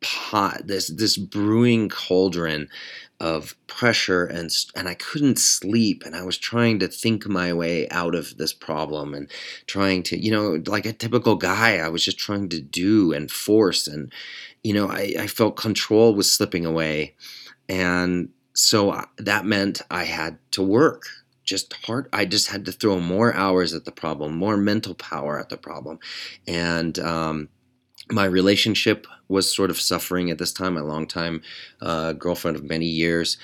pot, 0.00 0.66
this 0.66 0.88
this 0.88 1.18
brewing 1.18 1.90
cauldron 1.90 2.68
of 3.18 3.56
pressure 3.66 4.24
and 4.26 4.50
and 4.74 4.88
I 4.88 4.94
couldn't 4.94 5.38
sleep 5.38 6.02
and 6.04 6.14
I 6.14 6.22
was 6.22 6.36
trying 6.36 6.78
to 6.80 6.88
think 6.88 7.26
my 7.26 7.52
way 7.52 7.88
out 7.88 8.14
of 8.14 8.36
this 8.36 8.52
problem 8.52 9.14
and 9.14 9.30
trying 9.66 10.02
to 10.04 10.18
you 10.18 10.30
know 10.30 10.62
like 10.66 10.84
a 10.84 10.92
typical 10.92 11.36
guy 11.36 11.78
I 11.78 11.88
was 11.88 12.04
just 12.04 12.18
trying 12.18 12.50
to 12.50 12.60
do 12.60 13.12
and 13.12 13.30
force 13.30 13.86
and 13.86 14.12
you 14.62 14.74
know 14.74 14.88
I, 14.88 15.14
I 15.18 15.26
felt 15.28 15.56
control 15.56 16.14
was 16.14 16.30
slipping 16.30 16.66
away 16.66 17.14
and 17.68 18.28
so 18.52 18.90
uh, 18.90 19.04
that 19.18 19.46
meant 19.46 19.80
I 19.90 20.04
had 20.04 20.38
to 20.52 20.62
work 20.62 21.04
just 21.42 21.72
hard 21.86 22.08
I 22.12 22.26
just 22.26 22.48
had 22.48 22.66
to 22.66 22.72
throw 22.72 23.00
more 23.00 23.32
hours 23.34 23.72
at 23.72 23.86
the 23.86 23.92
problem 23.92 24.36
more 24.36 24.58
mental 24.58 24.94
power 24.94 25.38
at 25.38 25.48
the 25.48 25.56
problem 25.56 25.98
and 26.46 26.98
um, 26.98 27.48
my 28.10 28.24
relationship 28.24 29.06
was 29.28 29.54
sort 29.54 29.70
of 29.70 29.80
suffering 29.80 30.30
at 30.30 30.38
this 30.38 30.52
time. 30.52 30.74
My 30.74 30.80
longtime 30.80 31.42
uh, 31.80 32.12
girlfriend 32.12 32.56
of 32.56 32.64
many 32.64 32.86
years, 32.86 33.36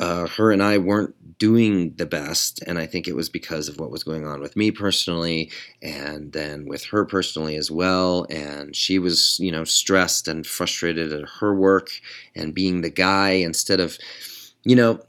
uh, 0.00 0.26
her 0.28 0.52
and 0.52 0.62
I 0.62 0.78
weren't 0.78 1.14
doing 1.38 1.94
the 1.96 2.06
best, 2.06 2.62
and 2.66 2.78
I 2.78 2.86
think 2.86 3.06
it 3.06 3.16
was 3.16 3.28
because 3.28 3.68
of 3.68 3.78
what 3.78 3.90
was 3.90 4.02
going 4.02 4.26
on 4.26 4.40
with 4.40 4.56
me 4.56 4.70
personally, 4.70 5.50
and 5.82 6.32
then 6.32 6.66
with 6.66 6.84
her 6.86 7.04
personally 7.04 7.56
as 7.56 7.70
well. 7.70 8.26
And 8.30 8.74
she 8.74 8.98
was, 8.98 9.38
you 9.40 9.52
know, 9.52 9.64
stressed 9.64 10.28
and 10.28 10.46
frustrated 10.46 11.12
at 11.12 11.28
her 11.40 11.54
work 11.54 11.90
and 12.34 12.54
being 12.54 12.80
the 12.80 12.90
guy 12.90 13.30
instead 13.30 13.80
of, 13.80 13.98
you 14.64 14.76
know, 14.76 15.00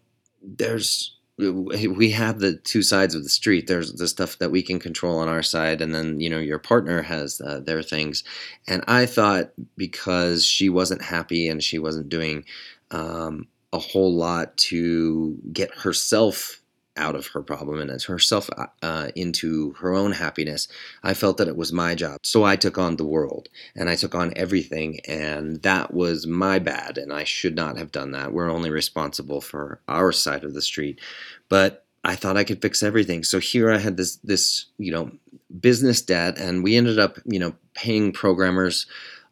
there's 0.42 1.16
we 1.40 2.12
have 2.12 2.40
the 2.40 2.58
two 2.58 2.84
sides 2.84 3.16
of 3.16 3.24
the 3.24 3.30
street. 3.30 3.68
There's 3.68 3.94
the 3.94 4.08
stuff 4.08 4.38
that 4.40 4.52
we 4.52 4.62
can 4.62 4.78
control 4.78 5.20
on 5.20 5.30
our 5.30 5.42
side, 5.42 5.82
and 5.82 5.96
then 5.96 6.20
you 6.20 6.30
know 6.30 6.40
your 6.40 6.60
partner 6.60 7.02
has 7.02 7.40
uh, 7.42 7.62
their 7.62 7.82
things. 7.82 8.24
And 8.68 8.84
I 8.88 9.06
thought 9.06 9.52
because 9.78 10.46
she 10.46 10.68
wasn't 10.68 11.02
happy 11.02 11.48
and 11.48 11.64
she 11.64 11.80
wasn't 11.80 12.10
doing 12.10 12.44
um, 12.92 13.48
a 13.72 13.80
whole 13.80 14.14
lot 14.14 14.58
to 14.58 15.38
get 15.54 15.74
herself 15.74 16.62
out 17.00 17.16
of 17.16 17.28
her 17.28 17.42
problem 17.42 17.80
and 17.80 17.90
as 17.90 18.04
herself 18.04 18.50
uh, 18.58 18.68
uh, 18.84 19.10
into 19.16 19.74
her 19.80 19.94
own 19.94 20.12
happiness, 20.12 20.68
I 21.02 21.14
felt 21.14 21.38
that 21.38 21.48
it 21.48 21.56
was 21.56 21.74
my 21.74 21.96
job. 21.96 22.20
So 22.24 22.44
I 22.44 22.56
took 22.56 22.78
on 22.78 22.98
the 22.98 23.06
world 23.06 23.50
and 23.76 23.90
I 23.90 23.96
took 23.96 24.14
on 24.14 24.34
everything, 24.36 25.00
and 25.08 25.62
that 25.64 25.94
was 25.94 26.28
my 26.28 26.60
bad, 26.60 26.98
and 26.98 27.12
I 27.12 27.24
should 27.24 27.56
not 27.56 27.78
have 27.78 27.92
done 27.92 28.12
that. 28.12 28.34
We're 28.34 28.52
only 28.52 28.70
responsible 28.70 29.42
for 29.42 29.82
our 29.88 30.12
side 30.12 30.44
of 30.44 30.54
the 30.54 30.62
street, 30.62 31.00
but 31.48 31.86
I 32.04 32.16
thought 32.16 32.38
I 32.38 32.44
could 32.44 32.62
fix 32.62 32.82
everything. 32.82 33.24
So 33.24 33.40
here 33.40 33.72
I 33.72 33.78
had 33.78 33.98
this 33.98 34.18
this 34.18 34.66
you 34.78 34.92
know 34.92 35.12
business 35.60 36.02
debt, 36.02 36.38
and 36.38 36.64
we 36.64 36.76
ended 36.76 37.00
up 37.00 37.18
you 37.26 37.40
know 37.40 37.56
paying 37.74 38.12
programmers 38.12 38.86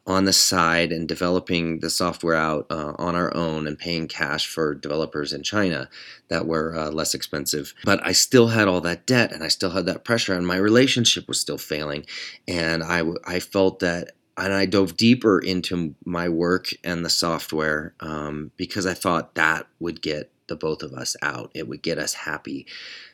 on 0.08 0.24
the 0.24 0.32
side 0.32 0.90
and 0.90 1.06
developing 1.06 1.80
the 1.80 1.90
software 1.90 2.34
out 2.34 2.66
uh, 2.70 2.94
on 2.96 3.14
our 3.14 3.34
own 3.36 3.66
and 3.66 3.78
paying 3.78 4.08
cash 4.08 4.48
for 4.48 4.74
developers 4.74 5.34
in 5.34 5.42
China 5.42 5.88
that 6.28 6.46
were 6.46 6.74
uh, 6.74 6.90
less 6.90 7.14
expensive. 7.14 7.74
But 7.84 8.04
I 8.04 8.12
still 8.12 8.48
had 8.48 8.68
all 8.68 8.80
that 8.80 9.06
debt 9.06 9.32
and 9.32 9.44
I 9.44 9.48
still 9.48 9.70
had 9.70 9.84
that 9.84 10.04
pressure, 10.04 10.34
and 10.34 10.46
my 10.46 10.56
relationship 10.56 11.28
was 11.28 11.38
still 11.38 11.58
failing. 11.58 12.06
And 12.48 12.82
I, 12.82 13.02
I 13.26 13.38
felt 13.38 13.80
that 13.80 14.12
and 14.38 14.54
I 14.54 14.66
dove 14.66 14.96
deeper 14.96 15.38
into 15.38 15.94
my 16.04 16.28
work 16.28 16.68
and 16.84 17.04
the 17.04 17.10
software 17.10 17.94
um, 18.00 18.52
because 18.56 18.86
I 18.86 18.94
thought 18.94 19.34
that 19.34 19.66
would 19.80 20.00
get 20.00 20.30
the 20.46 20.56
both 20.56 20.82
of 20.82 20.92
us 20.92 21.16
out. 21.22 21.50
It 21.54 21.68
would 21.68 21.82
get 21.82 21.98
us 21.98 22.14
happy. 22.14 22.66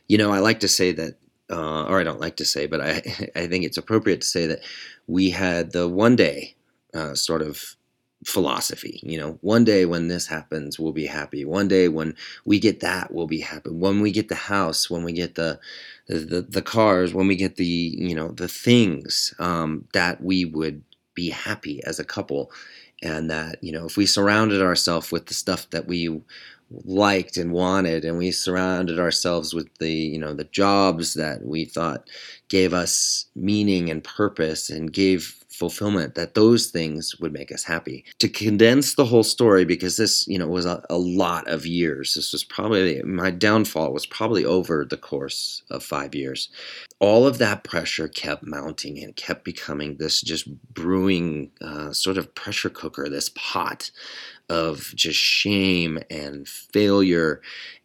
You 0.06 0.18
know, 0.18 0.30
I 0.30 0.38
like 0.38 0.60
to 0.60 0.68
say 0.68 0.92
that, 0.92 1.16
uh, 1.50 1.84
or 1.84 1.98
I 1.98 2.04
don't 2.04 2.20
like 2.20 2.36
to 2.36 2.44
say, 2.44 2.66
but 2.66 2.80
I, 2.80 2.90
I 3.34 3.46
think 3.46 3.64
it's 3.64 3.78
appropriate 3.78 4.20
to 4.20 4.26
say 4.26 4.46
that 4.46 4.60
we 5.06 5.30
had 5.30 5.72
the 5.72 5.88
one 5.88 6.14
day 6.14 6.54
uh, 6.94 7.14
sort 7.14 7.42
of 7.42 7.76
philosophy. 8.24 9.00
You 9.02 9.18
know, 9.18 9.38
one 9.42 9.64
day 9.64 9.84
when 9.84 10.08
this 10.08 10.26
happens, 10.26 10.78
we'll 10.78 10.92
be 10.92 11.06
happy. 11.06 11.44
One 11.44 11.68
day 11.68 11.88
when 11.88 12.14
we 12.44 12.58
get 12.58 12.80
that, 12.80 13.12
we'll 13.12 13.26
be 13.26 13.40
happy. 13.40 13.70
When 13.70 14.00
we 14.00 14.12
get 14.12 14.28
the 14.28 14.34
house, 14.34 14.88
when 14.88 15.04
we 15.04 15.12
get 15.12 15.34
the 15.34 15.60
the, 16.06 16.46
the 16.48 16.62
cars, 16.62 17.14
when 17.14 17.26
we 17.26 17.36
get 17.36 17.56
the 17.56 17.66
you 17.66 18.14
know 18.14 18.28
the 18.28 18.48
things 18.48 19.34
um, 19.38 19.86
that 19.92 20.22
we 20.22 20.44
would 20.44 20.82
be 21.14 21.30
happy 21.30 21.82
as 21.84 21.98
a 21.98 22.04
couple 22.04 22.50
and 23.02 23.30
that 23.30 23.62
you 23.62 23.72
know 23.72 23.86
if 23.86 23.96
we 23.96 24.06
surrounded 24.06 24.62
ourselves 24.62 25.12
with 25.12 25.26
the 25.26 25.34
stuff 25.34 25.68
that 25.70 25.86
we 25.86 26.20
liked 26.84 27.36
and 27.36 27.52
wanted 27.52 28.04
and 28.04 28.18
we 28.18 28.30
surrounded 28.30 28.98
ourselves 28.98 29.54
with 29.54 29.68
the 29.78 29.92
you 29.92 30.18
know 30.18 30.32
the 30.34 30.44
jobs 30.44 31.14
that 31.14 31.44
we 31.44 31.64
thought 31.64 32.08
gave 32.48 32.72
us 32.72 33.26
meaning 33.36 33.90
and 33.90 34.02
purpose 34.02 34.70
and 34.70 34.92
gave 34.92 35.43
fulfillment 35.58 36.14
that 36.14 36.34
those 36.34 36.66
things 36.66 37.16
would 37.20 37.32
make 37.32 37.52
us 37.52 37.64
happy. 37.64 38.04
To 38.18 38.28
condense 38.28 38.94
the 38.94 39.04
whole 39.04 39.22
story 39.22 39.64
because 39.64 39.96
this 39.96 40.26
you 40.26 40.38
know 40.38 40.48
was 40.48 40.66
a, 40.66 40.84
a 40.90 40.98
lot 40.98 41.48
of 41.48 41.66
years. 41.66 42.14
This 42.14 42.32
was 42.32 42.44
probably 42.44 43.02
my 43.02 43.30
downfall 43.30 43.92
was 43.92 44.06
probably 44.06 44.44
over 44.44 44.84
the 44.84 44.96
course 44.96 45.62
of 45.70 45.82
five 45.82 46.14
years. 46.14 46.48
All 46.98 47.26
of 47.26 47.38
that 47.38 47.64
pressure 47.64 48.08
kept 48.08 48.44
mounting 48.44 49.02
and 49.02 49.14
kept 49.16 49.44
becoming 49.44 49.96
this 49.96 50.20
just 50.20 50.48
brewing 50.72 51.50
uh, 51.60 51.92
sort 51.92 52.18
of 52.18 52.34
pressure 52.34 52.70
cooker 52.70 53.08
this 53.08 53.30
pot 53.34 53.90
of 54.48 54.92
just 54.94 55.18
shame 55.18 55.98
and 56.10 56.48
failure. 56.48 57.40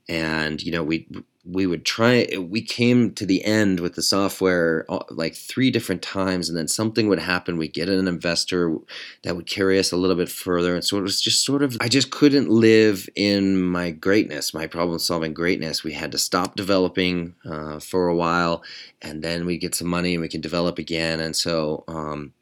And 0.07 0.61
you 0.61 0.71
know 0.71 0.83
we 0.83 1.07
we 1.45 1.65
would 1.65 1.85
try 1.85 2.27
we 2.37 2.61
came 2.61 3.13
to 3.13 3.25
the 3.25 3.43
end 3.45 3.79
with 3.79 3.95
the 3.95 4.01
software 4.01 4.85
uh, 4.89 4.99
like 5.09 5.35
three 5.35 5.71
different 5.71 6.01
times 6.01 6.49
and 6.49 6.57
then 6.57 6.67
something 6.67 7.07
would 7.07 7.19
happen. 7.19 7.57
We'd 7.57 7.73
get 7.73 7.87
an 7.89 8.07
investor 8.07 8.75
that 9.23 9.35
would 9.35 9.45
carry 9.45 9.79
us 9.79 9.91
a 9.91 9.97
little 9.97 10.17
bit 10.17 10.29
further 10.29 10.75
and 10.75 10.83
so 10.83 10.97
it 10.97 11.01
was 11.01 11.21
just 11.21 11.45
sort 11.45 11.63
of 11.63 11.77
i 11.79 11.87
just 11.87 12.11
couldn't 12.11 12.49
live 12.49 13.07
in 13.15 13.61
my 13.61 13.91
greatness 13.91 14.53
my 14.53 14.67
problem 14.67 14.99
solving 14.99 15.33
greatness. 15.33 15.83
We 15.83 15.93
had 15.93 16.11
to 16.11 16.17
stop 16.17 16.55
developing 16.55 17.35
uh, 17.49 17.79
for 17.79 18.07
a 18.07 18.15
while 18.15 18.63
and 19.01 19.23
then 19.23 19.45
we 19.45 19.57
get 19.57 19.75
some 19.75 19.87
money 19.87 20.15
and 20.15 20.21
we 20.21 20.29
can 20.29 20.41
develop 20.41 20.77
again 20.77 21.19
and 21.19 21.35
so 21.35 21.83
um, 21.87 22.33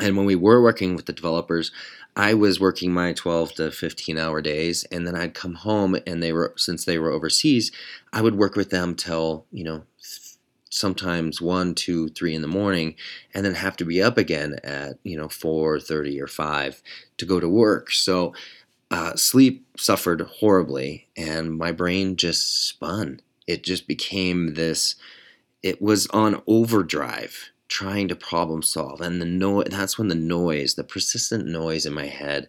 and 0.00 0.16
when 0.16 0.26
we 0.26 0.34
were 0.34 0.62
working 0.62 0.96
with 0.96 1.06
the 1.06 1.12
developers 1.12 1.70
I 2.14 2.34
was 2.34 2.60
working 2.60 2.92
my 2.92 3.12
12 3.12 3.54
to 3.54 3.70
15 3.70 4.18
hour 4.18 4.42
days 4.42 4.84
and 4.84 5.06
then 5.06 5.14
I'd 5.14 5.34
come 5.34 5.54
home 5.54 5.96
and 6.06 6.22
they 6.22 6.32
were 6.32 6.52
since 6.56 6.84
they 6.84 6.98
were 6.98 7.10
overseas, 7.10 7.72
I 8.12 8.20
would 8.20 8.36
work 8.36 8.54
with 8.54 8.70
them 8.70 8.94
till, 8.94 9.46
you 9.50 9.64
know, 9.64 9.84
sometimes 10.72 11.40
one, 11.40 11.74
two, 11.74 12.08
three 12.08 12.34
in 12.34 12.40
the 12.42 12.48
morning, 12.48 12.94
and 13.34 13.44
then 13.44 13.54
have 13.54 13.76
to 13.76 13.84
be 13.84 14.02
up 14.02 14.16
again 14.16 14.58
at 14.64 14.98
you 15.04 15.16
know 15.16 15.28
four 15.28 15.78
thirty 15.78 16.20
or 16.20 16.26
five 16.26 16.82
to 17.18 17.26
go 17.26 17.38
to 17.38 17.48
work. 17.48 17.92
So 17.92 18.34
uh, 18.90 19.14
sleep 19.14 19.66
suffered 19.76 20.22
horribly, 20.22 21.08
and 21.16 21.56
my 21.56 21.72
brain 21.72 22.16
just 22.16 22.66
spun. 22.66 23.20
It 23.46 23.62
just 23.62 23.86
became 23.86 24.54
this. 24.54 24.96
It 25.62 25.80
was 25.80 26.06
on 26.08 26.42
overdrive 26.46 27.50
trying 27.72 28.06
to 28.06 28.14
problem 28.14 28.62
solve 28.62 29.00
and 29.00 29.18
the 29.20 29.24
no 29.24 29.62
that's 29.62 29.96
when 29.96 30.08
the 30.08 30.14
noise 30.14 30.74
the 30.74 30.84
persistent 30.84 31.46
noise 31.46 31.86
in 31.86 31.92
my 31.94 32.06
head 32.06 32.46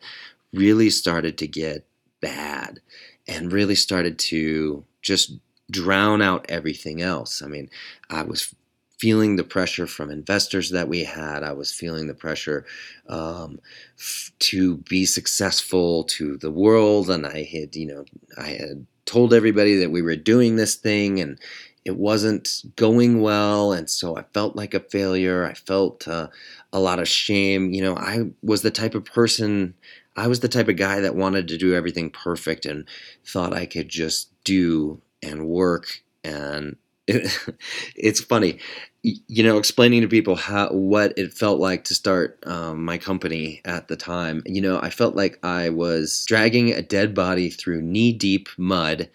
really 0.51 0.89
started 0.89 1.37
to 1.37 1.47
get 1.47 1.85
bad 2.19 2.81
and 3.25 3.53
really 3.53 3.75
started 3.75 4.19
to 4.19 4.83
just 5.01 5.37
drown 5.71 6.21
out 6.21 6.45
everything 6.49 7.01
else. 7.01 7.41
I 7.41 7.47
mean 7.47 7.69
i 8.09 8.21
was 8.21 8.53
feeling 8.99 9.35
the 9.37 9.43
pressure 9.43 9.87
from 9.87 10.09
investors 10.09 10.69
that 10.69 10.87
we 10.87 11.03
had. 11.03 11.43
I 11.43 11.51
was 11.51 11.73
feeling 11.73 12.07
the 12.07 12.13
pressure 12.13 12.65
um, 13.09 13.59
f- 13.99 14.31
to 14.39 14.77
be 14.77 15.05
successful 15.05 16.05
to 16.05 16.37
the 16.37 16.51
world 16.51 17.09
and 17.09 17.25
i 17.25 17.43
had 17.43 17.75
you 17.75 17.85
know 17.85 18.05
i 18.37 18.49
had 18.49 18.85
told 19.05 19.33
everybody 19.33 19.75
that 19.75 19.91
we 19.91 20.01
were 20.01 20.15
doing 20.15 20.55
this 20.55 20.75
thing 20.75 21.19
and 21.19 21.37
it 21.85 21.97
wasn't 21.97 22.63
going 22.75 23.21
well 23.21 23.73
and 23.73 23.89
so 23.89 24.17
i 24.17 24.23
felt 24.33 24.55
like 24.55 24.73
a 24.73 24.79
failure. 24.79 25.45
I 25.45 25.53
felt 25.53 26.07
uh, 26.07 26.27
a 26.71 26.79
lot 26.79 26.99
of 26.99 27.07
shame. 27.07 27.73
You 27.73 27.81
know 27.83 27.95
i 27.97 28.23
was 28.41 28.61
the 28.61 28.71
type 28.71 28.95
of 28.95 29.05
person 29.05 29.73
i 30.15 30.27
was 30.27 30.39
the 30.41 30.47
type 30.49 30.67
of 30.67 30.77
guy 30.77 30.99
that 31.01 31.15
wanted 31.15 31.47
to 31.49 31.57
do 31.57 31.73
everything 31.75 32.09
perfect 32.09 32.65
and 32.65 32.87
thought 33.25 33.53
i 33.53 33.65
could 33.65 33.89
just 33.89 34.29
do 34.43 35.01
and 35.21 35.47
work 35.47 36.01
and 36.23 36.75
it, 37.07 37.37
it's 37.95 38.21
funny. 38.21 38.59
You 39.03 39.43
know 39.43 39.57
explaining 39.57 40.01
to 40.01 40.07
people 40.07 40.35
how 40.35 40.69
what 40.69 41.13
it 41.17 41.33
felt 41.33 41.59
like 41.59 41.83
to 41.85 41.93
start 41.93 42.39
um, 42.47 42.85
my 42.85 42.97
company 42.97 43.61
at 43.65 43.89
the 43.89 43.97
time 43.97 44.41
you 44.45 44.61
know 44.61 44.79
i 44.81 44.89
felt 44.89 45.13
like 45.13 45.37
i 45.43 45.69
was 45.69 46.23
dragging 46.25 46.71
a 46.71 46.81
dead 46.81 47.13
body 47.13 47.49
through 47.49 47.81
knee 47.81 48.13
deep 48.13 48.47
mud 48.57 49.09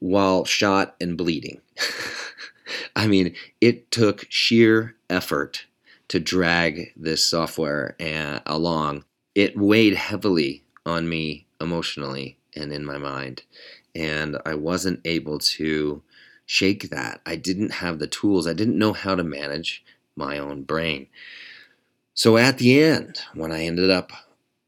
while 0.00 0.44
shot 0.44 0.96
and 1.00 1.16
bleeding. 1.16 1.60
I 2.96 3.06
mean, 3.06 3.34
it 3.60 3.90
took 3.90 4.26
sheer 4.28 4.96
effort 5.08 5.66
to 6.08 6.18
drag 6.18 6.92
this 6.96 7.24
software 7.24 7.96
uh, 8.00 8.40
along. 8.46 9.04
It 9.34 9.56
weighed 9.56 9.94
heavily 9.94 10.64
on 10.84 11.08
me 11.08 11.46
emotionally 11.60 12.36
and 12.56 12.72
in 12.72 12.84
my 12.84 12.98
mind. 12.98 13.42
And 13.94 14.38
I 14.44 14.54
wasn't 14.54 15.00
able 15.04 15.38
to 15.38 16.02
shake 16.46 16.90
that. 16.90 17.20
I 17.24 17.36
didn't 17.36 17.74
have 17.74 17.98
the 17.98 18.08
tools, 18.08 18.46
I 18.46 18.54
didn't 18.54 18.78
know 18.78 18.92
how 18.92 19.14
to 19.14 19.22
manage 19.22 19.84
my 20.16 20.38
own 20.38 20.62
brain. 20.64 21.06
So 22.14 22.36
at 22.36 22.58
the 22.58 22.82
end, 22.82 23.20
when 23.34 23.52
I 23.52 23.64
ended 23.64 23.88
up 23.88 24.12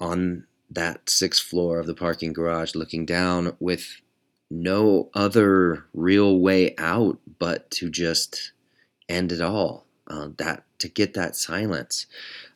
on 0.01 0.47
that 0.71 1.11
sixth 1.11 1.43
floor 1.45 1.79
of 1.79 1.87
the 1.87 1.95
parking 1.95 2.33
garage 2.33 2.75
looking 2.75 3.05
down 3.05 3.57
with 3.59 4.01
no 4.53 5.09
other 5.15 5.87
real 5.95 6.39
way 6.39 6.75
out 6.79 7.19
but 7.39 7.71
to 7.71 7.91
just 7.91 8.53
end 9.09 9.33
it 9.33 9.41
all. 9.41 9.87
Uh, 10.09 10.29
that 10.37 10.65
to 10.79 10.89
get 10.89 11.15
that 11.15 11.37
silence. 11.37 12.07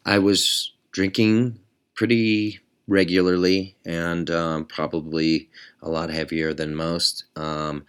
I 0.04 0.18
was 0.18 0.72
drinking 0.90 1.58
pretty 1.94 2.60
regularly 2.88 3.76
and 3.84 4.30
um, 4.30 4.64
probably 4.64 5.48
a 5.80 5.88
lot 5.88 6.10
heavier 6.10 6.52
than 6.52 6.74
most 6.74 7.24
um, 7.36 7.86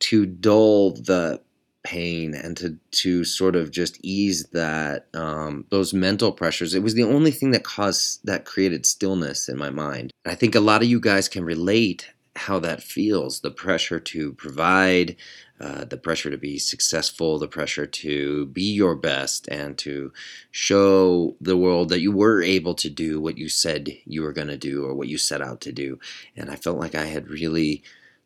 to 0.00 0.24
dull 0.26 0.92
the 0.92 1.40
pain 1.84 2.32
and 2.34 2.56
to 2.56 2.78
to 2.92 3.24
sort 3.24 3.56
of 3.56 3.70
just 3.70 3.98
ease 4.04 4.46
that 4.52 5.06
um, 5.14 5.64
those 5.70 5.92
mental 5.92 6.32
pressures. 6.32 6.74
It 6.74 6.82
was 6.82 6.94
the 6.94 7.02
only 7.02 7.30
thing 7.30 7.50
that 7.50 7.64
caused 7.64 8.24
that 8.24 8.44
created 8.44 8.86
stillness 8.86 9.48
in 9.48 9.58
my 9.58 9.70
mind. 9.70 10.12
I 10.24 10.34
think 10.34 10.54
a 10.54 10.60
lot 10.60 10.82
of 10.82 10.88
you 10.88 11.00
guys 11.00 11.28
can 11.28 11.44
relate 11.44 12.08
how 12.36 12.58
that 12.60 12.82
feels 12.82 13.40
the 13.40 13.50
pressure 13.50 14.00
to 14.00 14.32
provide, 14.32 15.16
uh, 15.60 15.84
the 15.84 15.96
pressure 15.96 16.30
to 16.30 16.38
be 16.38 16.58
successful, 16.58 17.38
the 17.38 17.46
pressure 17.46 17.86
to 17.86 18.46
be 18.46 18.72
your 18.72 18.96
best, 18.96 19.48
and 19.48 19.76
to 19.78 20.12
show 20.50 21.36
the 21.40 21.56
world 21.56 21.88
that 21.90 22.00
you 22.00 22.10
were 22.10 22.42
able 22.42 22.74
to 22.74 22.90
do 22.90 23.20
what 23.20 23.38
you 23.38 23.48
said 23.48 23.90
you 24.04 24.22
were 24.22 24.32
going 24.32 24.48
to 24.48 24.56
do 24.56 24.84
or 24.84 24.94
what 24.94 25.08
you 25.08 25.18
set 25.18 25.42
out 25.42 25.60
to 25.60 25.72
do. 25.72 25.98
And 26.36 26.50
I 26.50 26.56
felt 26.56 26.78
like 26.78 26.94
I 26.94 27.04
had 27.04 27.28
really 27.28 27.82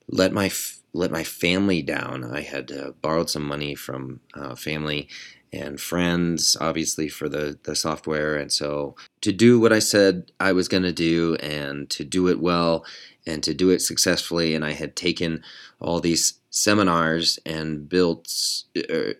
let 0.09 0.33
my 0.33 0.49
let 0.97 1.11
my 1.11 1.25
family 1.25 1.83
down. 1.83 2.25
I 2.25 2.41
had 2.41 2.73
uh, 2.73 2.93
borrowed 3.03 3.31
some 3.31 3.45
money 3.45 3.75
from 3.75 4.21
uh, 4.35 4.55
family 4.55 5.09
and 5.53 5.81
friends, 5.81 6.57
obviously, 6.61 7.09
for 7.09 7.29
the, 7.29 7.59
the 7.63 7.77
software. 7.77 8.37
And 8.37 8.53
so 8.53 8.97
to 9.21 9.33
do 9.33 9.61
what 9.61 9.73
I 9.73 9.79
said 9.79 10.33
I 10.41 10.53
was 10.53 10.69
going 10.69 10.83
to 10.83 10.93
do 10.93 11.37
and 11.37 11.89
to 11.91 12.05
do 12.05 12.29
it 12.29 12.41
well 12.41 12.85
and 13.27 13.43
to 13.43 13.55
do 13.55 13.71
it 13.71 13.81
successfully. 13.81 14.55
And 14.55 14.65
I 14.65 14.73
had 14.73 14.97
taken 14.97 15.43
all 15.81 16.01
these 16.01 16.35
seminars 16.51 17.39
and 17.45 17.89
built 17.89 18.33
uh, 18.77 19.13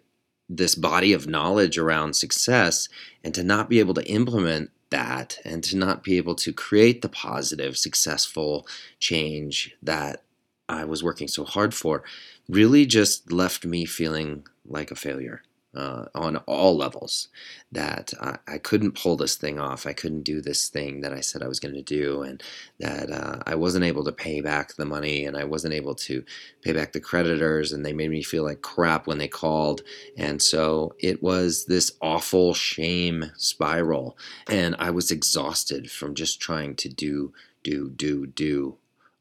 this 0.49 0.75
body 0.75 1.13
of 1.13 1.27
knowledge 1.27 1.77
around 1.77 2.15
success, 2.15 2.89
and 3.25 3.35
to 3.35 3.43
not 3.43 3.69
be 3.69 3.81
able 3.81 3.95
to 3.95 4.09
implement 4.09 4.71
that 4.91 5.39
and 5.45 5.65
to 5.65 5.77
not 5.77 6.05
be 6.05 6.17
able 6.17 6.37
to 6.37 6.53
create 6.53 7.03
the 7.03 7.09
positive, 7.09 7.77
successful 7.77 8.65
change 9.01 9.75
that 9.83 10.23
I 10.69 10.85
was 10.85 11.03
working 11.03 11.29
so 11.29 11.45
hard 11.45 11.75
for 11.75 12.03
really 12.49 12.87
just 12.87 13.33
left 13.33 13.65
me 13.65 13.85
feeling 13.85 14.47
like 14.67 14.91
a 14.91 14.97
failure 14.97 15.43
uh, 15.77 16.07
on 16.15 16.37
all 16.39 16.77
levels 16.77 17.29
that 17.71 18.15
I, 18.21 18.39
I, 18.49 18.59
couldn't 18.59 18.99
pull 18.99 19.17
this 19.17 19.37
thing 19.37 19.59
off. 19.59 19.87
I 19.87 19.93
couldn't 19.93 20.23
do 20.23 20.41
this 20.41 20.69
thing 20.69 21.03
that 21.03 21.13
I 21.13 21.21
said 21.21 21.43
I 21.43 21.49
was 21.49 21.61
going 21.61 21.75
to 21.75 21.83
do, 21.83 22.23
and 22.23 22.43
that 22.81 23.11
uh, 23.11 23.43
I 23.47 23.57
wasn't 23.57 23.85
able 23.85 24.03
to 24.05 24.13
pay 24.13 24.41
back 24.41 24.75
the 24.75 24.87
money, 24.87 25.27
and 25.27 25.37
I 25.37 25.45
wasn't 25.45 25.75
able 25.75 25.95
to 25.97 26.25
pay 26.63 26.73
back 26.73 26.93
the 26.93 27.01
creditors, 27.01 27.73
and 27.73 27.85
they 27.85 27.93
made 27.93 28.11
me 28.11 28.23
feel 28.23 28.45
like 28.45 28.63
crap 28.63 29.07
when 29.07 29.19
they 29.19 29.29
called. 29.29 29.83
And 30.17 30.41
so 30.41 30.95
it 30.99 31.23
was 31.23 31.67
this 31.67 31.93
awful 32.01 32.55
shame 32.55 33.33
spiral, 33.37 34.17
and 34.49 34.77
I 34.79 34.91
was 34.91 35.11
exhausted 35.11 35.91
from 35.91 36.15
just 36.15 36.41
trying 36.41 36.75
to 36.77 36.89
do, 36.89 37.35
do, 37.63 37.91
do, 37.91 38.27
do 38.27 38.79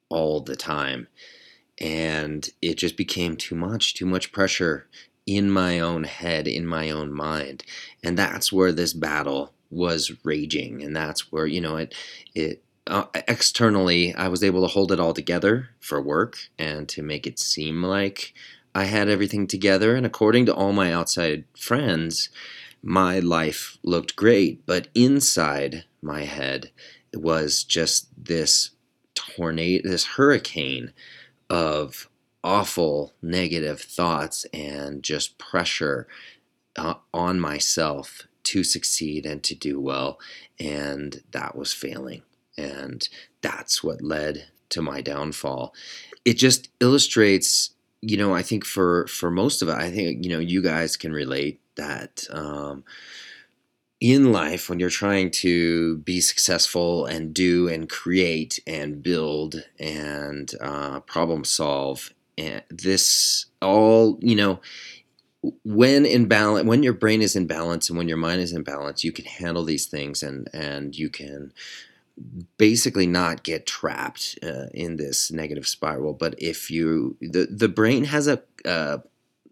all 0.07 0.39
the 0.39 0.55
time. 0.55 1.07
And 1.79 2.47
it 2.61 2.75
just 2.75 2.95
became 2.97 3.35
too 3.35 3.55
much, 3.55 3.93
too 3.93 4.05
much 4.05 4.31
pressure 4.31 4.87
in 5.25 5.49
my 5.49 5.79
own 5.79 6.03
head, 6.03 6.47
in 6.47 6.65
my 6.65 6.89
own 6.89 7.11
mind. 7.11 7.63
And 8.03 8.17
that's 8.17 8.53
where 8.53 8.71
this 8.71 8.93
battle 8.93 9.53
was 9.69 10.11
raging. 10.23 10.83
And 10.83 10.95
that's 10.95 11.31
where, 11.31 11.47
you 11.47 11.59
know, 11.59 11.77
it, 11.77 11.93
it, 12.33 12.63
uh, 12.87 13.05
externally, 13.27 14.13
I 14.15 14.27
was 14.27 14.43
able 14.43 14.61
to 14.61 14.67
hold 14.67 14.91
it 14.91 14.99
all 14.99 15.13
together 15.13 15.69
for 15.79 16.01
work 16.01 16.37
and 16.57 16.87
to 16.89 17.01
make 17.01 17.25
it 17.25 17.39
seem 17.39 17.83
like 17.83 18.33
I 18.75 18.85
had 18.85 19.09
everything 19.09 19.47
together. 19.47 19.95
And 19.95 20.05
according 20.05 20.45
to 20.45 20.53
all 20.53 20.71
my 20.71 20.93
outside 20.93 21.45
friends, 21.57 22.29
my 22.83 23.19
life 23.19 23.77
looked 23.83 24.15
great, 24.15 24.65
but 24.65 24.89
inside 24.93 25.85
my 26.01 26.23
head 26.23 26.71
it 27.11 27.21
was 27.21 27.63
just 27.63 28.07
this 28.17 28.71
tornado, 29.15 29.89
this 29.89 30.05
hurricane 30.05 30.91
of 31.49 32.09
awful 32.43 33.13
negative 33.21 33.81
thoughts 33.81 34.45
and 34.53 35.01
just 35.03 35.37
pressure 35.37 36.07
uh, 36.77 36.95
on 37.13 37.39
myself 37.39 38.27
to 38.43 38.63
succeed 38.63 39.25
and 39.25 39.43
to 39.43 39.55
do 39.55 39.79
well. 39.79 40.19
And 40.59 41.23
that 41.31 41.55
was 41.55 41.73
failing. 41.73 42.21
And 42.57 43.07
that's 43.41 43.83
what 43.83 44.01
led 44.01 44.47
to 44.69 44.81
my 44.81 45.01
downfall. 45.01 45.73
It 46.23 46.35
just 46.35 46.69
illustrates, 46.79 47.71
you 48.01 48.17
know, 48.17 48.33
I 48.33 48.43
think 48.43 48.65
for 48.65 49.07
for 49.07 49.31
most 49.31 49.61
of 49.61 49.69
it, 49.69 49.75
I 49.75 49.91
think 49.91 50.23
you 50.23 50.29
know 50.29 50.39
you 50.39 50.61
guys 50.61 50.95
can 50.95 51.11
relate 51.11 51.59
that 51.75 52.25
um, 52.31 52.83
in 54.05 54.31
life 54.31 54.69
when 54.69 54.79
you're 54.79 54.87
trying 54.91 55.31
to 55.31 55.97
be 55.97 56.21
successful 56.21 57.07
and 57.07 57.33
do 57.33 57.67
and 57.67 57.89
create 57.89 58.59
and 58.67 59.01
build 59.01 59.63
and 59.79 60.51
uh, 60.61 60.99
problem 61.01 61.43
solve 61.43 62.13
and 62.37 62.61
this 62.69 63.47
all 63.63 64.19
you 64.21 64.35
know 64.35 64.59
when 65.63 66.05
in 66.05 66.27
balance 66.27 66.67
when 66.67 66.83
your 66.83 66.93
brain 66.93 67.19
is 67.19 67.35
in 67.35 67.47
balance 67.47 67.89
and 67.89 67.97
when 67.97 68.07
your 68.07 68.17
mind 68.17 68.39
is 68.39 68.53
in 68.53 68.61
balance 68.61 69.03
you 69.03 69.11
can 69.11 69.25
handle 69.25 69.63
these 69.63 69.87
things 69.87 70.21
and 70.21 70.47
and 70.53 70.95
you 70.95 71.09
can 71.09 71.51
basically 72.57 73.07
not 73.07 73.43
get 73.43 73.65
trapped 73.65 74.37
uh, 74.43 74.67
in 74.73 74.95
this 74.95 75.31
negative 75.31 75.67
spiral. 75.67 76.13
But 76.13 76.35
if 76.37 76.71
you 76.71 77.17
the 77.19 77.47
the 77.49 77.67
brain 77.67 78.05
has 78.05 78.27
a, 78.27 78.41
a 78.63 79.01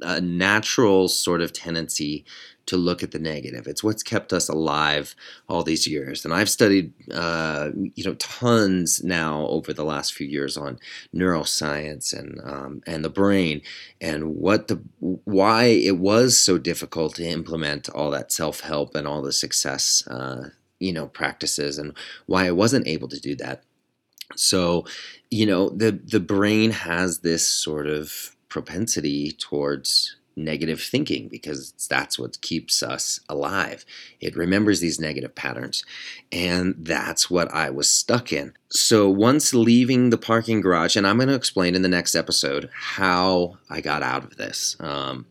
a 0.03 0.21
natural 0.21 1.07
sort 1.07 1.41
of 1.41 1.53
tendency 1.53 2.25
to 2.65 2.77
look 2.77 3.03
at 3.03 3.11
the 3.11 3.19
negative. 3.19 3.67
It's 3.67 3.83
what's 3.83 4.03
kept 4.03 4.31
us 4.31 4.47
alive 4.47 5.15
all 5.49 5.63
these 5.63 5.85
years. 5.85 6.23
And 6.23 6.33
I've 6.33 6.49
studied, 6.49 6.93
uh, 7.11 7.71
you 7.75 8.03
know, 8.05 8.13
tons 8.15 9.03
now 9.03 9.47
over 9.47 9.73
the 9.73 9.83
last 9.83 10.13
few 10.13 10.27
years 10.27 10.55
on 10.55 10.79
neuroscience 11.13 12.17
and 12.17 12.39
um, 12.43 12.81
and 12.87 13.03
the 13.03 13.09
brain 13.09 13.61
and 13.99 14.35
what 14.35 14.69
the 14.69 14.81
why 14.99 15.65
it 15.65 15.97
was 15.97 16.37
so 16.37 16.57
difficult 16.57 17.15
to 17.15 17.27
implement 17.27 17.89
all 17.89 18.11
that 18.11 18.31
self 18.31 18.61
help 18.61 18.95
and 18.95 19.07
all 19.07 19.21
the 19.21 19.33
success, 19.33 20.07
uh, 20.07 20.49
you 20.79 20.93
know, 20.93 21.07
practices 21.07 21.77
and 21.77 21.93
why 22.27 22.45
I 22.47 22.51
wasn't 22.51 22.87
able 22.87 23.09
to 23.09 23.19
do 23.19 23.35
that. 23.37 23.63
So, 24.35 24.85
you 25.29 25.45
know, 25.45 25.69
the 25.69 25.91
the 25.91 26.21
brain 26.21 26.71
has 26.71 27.19
this 27.19 27.45
sort 27.45 27.87
of 27.87 28.33
propensity 28.53 29.31
towards 29.31 30.15
negative 30.35 30.79
thinking 30.79 31.27
because 31.27 31.73
that's 31.89 32.19
what 32.19 32.39
keeps 32.41 32.83
us 32.83 33.19
alive. 33.27 33.83
It 34.21 34.35
remembers 34.35 34.79
these 34.79 34.99
negative 34.99 35.33
patterns. 35.33 35.83
And 36.31 36.75
that's 36.77 37.31
what 37.31 37.51
I 37.51 37.71
was 37.71 37.89
stuck 37.89 38.31
in. 38.31 38.53
So 38.69 39.09
once 39.09 39.55
leaving 39.55 40.11
the 40.11 40.19
parking 40.19 40.61
garage, 40.61 40.95
and 40.95 41.07
I'm 41.07 41.17
going 41.17 41.29
to 41.29 41.35
explain 41.35 41.73
in 41.73 41.81
the 41.81 41.89
next 41.89 42.13
episode 42.13 42.69
how 42.73 43.57
I 43.71 43.81
got 43.81 44.03
out 44.03 44.23
of 44.23 44.37
this. 44.37 44.77
Um, 44.79 45.25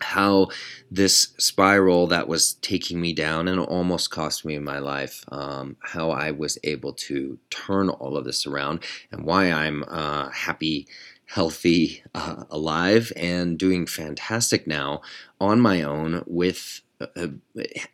how 0.00 0.48
this 0.90 1.32
spiral 1.38 2.08
that 2.08 2.26
was 2.26 2.54
taking 2.54 3.00
me 3.00 3.12
down 3.12 3.46
and 3.46 3.60
almost 3.60 4.10
cost 4.10 4.44
me 4.44 4.58
my 4.58 4.80
life, 4.80 5.24
um, 5.30 5.76
how 5.80 6.10
I 6.10 6.32
was 6.32 6.58
able 6.64 6.92
to 6.94 7.38
turn 7.50 7.88
all 7.88 8.16
of 8.16 8.24
this 8.24 8.44
around, 8.44 8.82
and 9.12 9.24
why 9.24 9.52
I'm 9.52 9.84
uh, 9.86 10.28
happy 10.30 10.88
healthy, 11.32 12.02
uh, 12.14 12.44
alive, 12.50 13.10
and 13.16 13.58
doing 13.58 13.86
fantastic 13.86 14.66
now 14.66 15.00
on 15.40 15.58
my 15.58 15.82
own 15.82 16.22
with, 16.26 16.82
uh, 17.00 17.06
uh, 17.16 17.26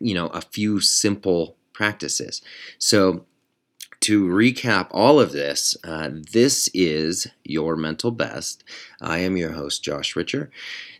you 0.01 0.13
know, 0.13 0.27
a 0.27 0.41
few 0.41 0.81
simple 0.81 1.55
practices. 1.71 2.41
So, 2.79 3.25
to 4.01 4.27
recap 4.27 4.87
all 4.91 5.19
of 5.21 5.31
this, 5.31 5.77
uh, 5.85 6.09
this 6.33 6.69
is 6.73 7.27
Your 7.45 7.77
Mental 7.77 8.11
Best. 8.11 8.63
I 9.01 9.19
am 9.19 9.37
your 9.37 9.51
host, 9.53 9.83
Josh 9.83 10.15
Richer. 10.15 10.51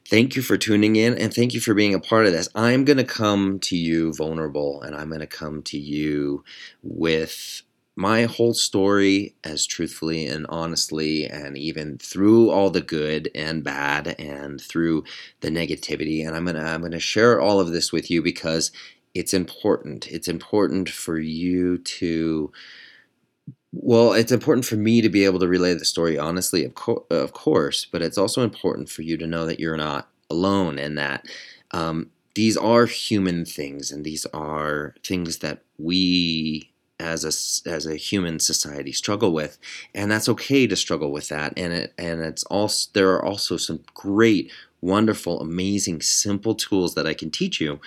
Thank 0.08 0.36
you 0.36 0.42
for 0.42 0.58
tuning 0.58 0.96
in 0.96 1.18
and 1.18 1.34
thank 1.34 1.54
you 1.54 1.60
for 1.60 1.74
being 1.74 1.94
a 1.94 2.00
part 2.00 2.26
of 2.26 2.32
this. 2.32 2.50
I'm 2.56 2.84
going 2.84 2.98
to 2.98 3.04
come 3.04 3.60
to 3.60 3.78
you 3.78 4.14
vulnerable 4.14 4.82
and 4.82 4.96
I'm 4.96 5.10
going 5.10 5.22
to 5.22 5.28
come 5.28 5.62
to 5.64 5.78
you 5.78 6.44
with 6.82 7.62
my 8.00 8.24
whole 8.24 8.54
story 8.54 9.36
as 9.44 9.66
truthfully 9.66 10.26
and 10.26 10.46
honestly, 10.48 11.26
and 11.26 11.58
even 11.58 11.98
through 11.98 12.50
all 12.50 12.70
the 12.70 12.80
good 12.80 13.30
and 13.36 13.62
bad, 13.62 14.16
and 14.18 14.62
through 14.62 15.04
the 15.42 15.50
negativity. 15.50 16.26
And 16.26 16.34
I'm 16.34 16.46
gonna 16.46 16.64
I'm 16.64 16.82
gonna 16.82 17.00
share 17.00 17.42
all 17.42 17.60
of 17.60 17.74
this 17.74 17.92
with 17.92 18.10
you 18.10 18.22
because 18.24 18.72
it's 19.14 19.34
important. 19.34 20.08
It's 20.08 20.30
important 20.30 20.90
for 20.90 21.20
you 21.20 21.78
to. 21.80 22.54
Well, 23.74 24.14
it's 24.14 24.32
important 24.32 24.66
for 24.66 24.78
me 24.78 25.02
to 25.02 25.10
be 25.10 25.26
able 25.26 25.40
to 25.40 25.48
relay 25.48 25.74
the 25.74 25.86
story 25.86 26.18
honestly, 26.18 26.64
of, 26.66 26.76
co- 26.76 27.06
of 27.12 27.34
course, 27.34 27.86
but 27.86 28.02
it's 28.02 28.18
also 28.18 28.44
important 28.44 28.90
for 28.90 29.04
you 29.04 29.18
to 29.18 29.28
know 29.28 29.46
that 29.46 29.60
you're 29.60 29.78
not 29.78 30.10
alone 30.30 30.80
and 30.80 30.98
that 30.98 31.26
um, 31.72 32.10
these 32.34 32.58
are 32.58 32.86
human 32.86 33.46
things 33.46 33.92
and 33.92 34.04
these 34.06 34.26
are 34.28 34.96
things 35.04 35.40
that 35.40 35.62
we 35.78 36.69
as 37.00 37.24
a 37.24 37.70
as 37.70 37.86
a 37.86 37.96
human 37.96 38.40
society 38.40 38.92
struggle 38.92 39.32
with, 39.32 39.58
and 39.94 40.12
that's 40.12 40.30
okay 40.30 40.68
to 40.68 40.76
struggle 40.76 41.12
with 41.12 41.30
that. 41.30 41.54
And 41.58 41.74
it 41.74 41.94
and 41.98 42.22
it's 42.22 42.44
also 42.46 42.90
there 42.94 43.14
are 43.14 43.24
also 43.24 43.58
some 43.58 43.82
great, 43.94 44.52
wonderful, 44.82 45.40
amazing, 45.40 46.02
simple 46.02 46.56
tools 46.56 46.96
that 46.96 47.08
I 47.08 47.14
can 47.14 47.32
teach 47.32 47.62
you 47.62 47.80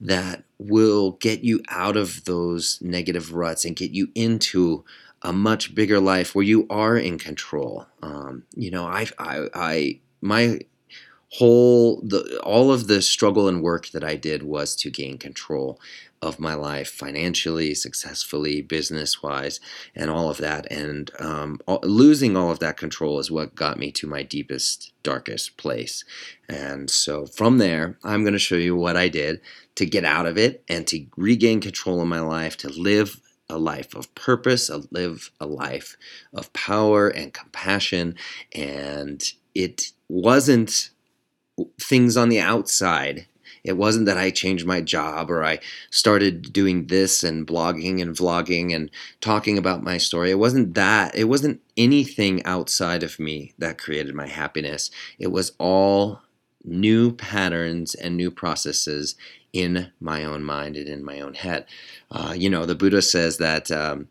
that 0.00 0.44
will 0.58 1.12
get 1.12 1.44
you 1.44 1.62
out 1.68 1.96
of 1.96 2.24
those 2.24 2.78
negative 2.82 3.32
ruts 3.32 3.64
and 3.64 3.76
get 3.76 3.92
you 3.92 4.08
into 4.14 4.84
a 5.22 5.32
much 5.32 5.74
bigger 5.74 5.98
life 5.98 6.34
where 6.34 6.44
you 6.44 6.66
are 6.70 6.96
in 6.96 7.18
control. 7.18 7.86
Um, 8.02 8.44
you 8.54 8.70
know, 8.70 8.84
I, 8.84 9.06
I, 9.18 9.48
I, 9.54 10.00
my 10.20 10.60
whole 11.32 12.00
the 12.02 12.40
all 12.44 12.72
of 12.72 12.86
the 12.86 13.02
struggle 13.02 13.48
and 13.48 13.62
work 13.62 13.88
that 13.88 14.04
I 14.04 14.14
did 14.14 14.42
was 14.44 14.76
to 14.76 14.90
gain 14.90 15.18
control 15.18 15.80
of 16.26 16.40
my 16.40 16.54
life 16.54 16.88
financially, 16.88 17.74
successfully, 17.74 18.60
business 18.60 19.22
wise, 19.22 19.60
and 19.94 20.10
all 20.10 20.28
of 20.28 20.38
that. 20.38 20.70
And 20.70 21.10
um, 21.18 21.60
all, 21.66 21.80
losing 21.82 22.36
all 22.36 22.50
of 22.50 22.58
that 22.58 22.76
control 22.76 23.18
is 23.18 23.30
what 23.30 23.54
got 23.54 23.78
me 23.78 23.92
to 23.92 24.06
my 24.06 24.22
deepest, 24.22 24.92
darkest 25.02 25.56
place. 25.56 26.04
And 26.48 26.90
so 26.90 27.26
from 27.26 27.58
there, 27.58 27.98
I'm 28.04 28.22
going 28.22 28.32
to 28.32 28.38
show 28.38 28.56
you 28.56 28.76
what 28.76 28.96
I 28.96 29.08
did 29.08 29.40
to 29.76 29.86
get 29.86 30.04
out 30.04 30.26
of 30.26 30.36
it 30.36 30.64
and 30.68 30.86
to 30.88 31.06
regain 31.16 31.60
control 31.60 32.00
of 32.00 32.08
my 32.08 32.20
life, 32.20 32.56
to 32.58 32.68
live 32.68 33.20
a 33.48 33.58
life 33.58 33.94
of 33.94 34.12
purpose, 34.14 34.68
a 34.68 34.82
live 34.90 35.30
a 35.40 35.46
life 35.46 35.96
of 36.32 36.52
power 36.52 37.08
and 37.08 37.32
compassion. 37.32 38.16
And 38.52 39.22
it 39.54 39.92
wasn't 40.08 40.90
things 41.80 42.16
on 42.16 42.28
the 42.28 42.40
outside. 42.40 43.26
It 43.66 43.76
wasn't 43.76 44.06
that 44.06 44.16
I 44.16 44.30
changed 44.30 44.64
my 44.64 44.80
job 44.80 45.30
or 45.30 45.44
I 45.44 45.58
started 45.90 46.52
doing 46.52 46.86
this 46.86 47.24
and 47.24 47.46
blogging 47.46 48.00
and 48.00 48.16
vlogging 48.16 48.74
and 48.74 48.90
talking 49.20 49.58
about 49.58 49.82
my 49.82 49.98
story. 49.98 50.30
It 50.30 50.38
wasn't 50.38 50.74
that. 50.74 51.14
It 51.16 51.24
wasn't 51.24 51.60
anything 51.76 52.44
outside 52.44 53.02
of 53.02 53.18
me 53.18 53.54
that 53.58 53.78
created 53.78 54.14
my 54.14 54.28
happiness. 54.28 54.90
It 55.18 55.32
was 55.32 55.52
all 55.58 56.20
new 56.64 57.12
patterns 57.12 57.94
and 57.96 58.16
new 58.16 58.30
processes 58.30 59.16
in 59.52 59.90
my 60.00 60.24
own 60.24 60.44
mind 60.44 60.76
and 60.76 60.88
in 60.88 61.04
my 61.04 61.20
own 61.20 61.34
head. 61.34 61.66
Uh, 62.10 62.34
you 62.36 62.48
know, 62.48 62.66
the 62.66 62.74
Buddha 62.74 63.02
says 63.02 63.38
that. 63.38 63.70
Um, 63.70 64.08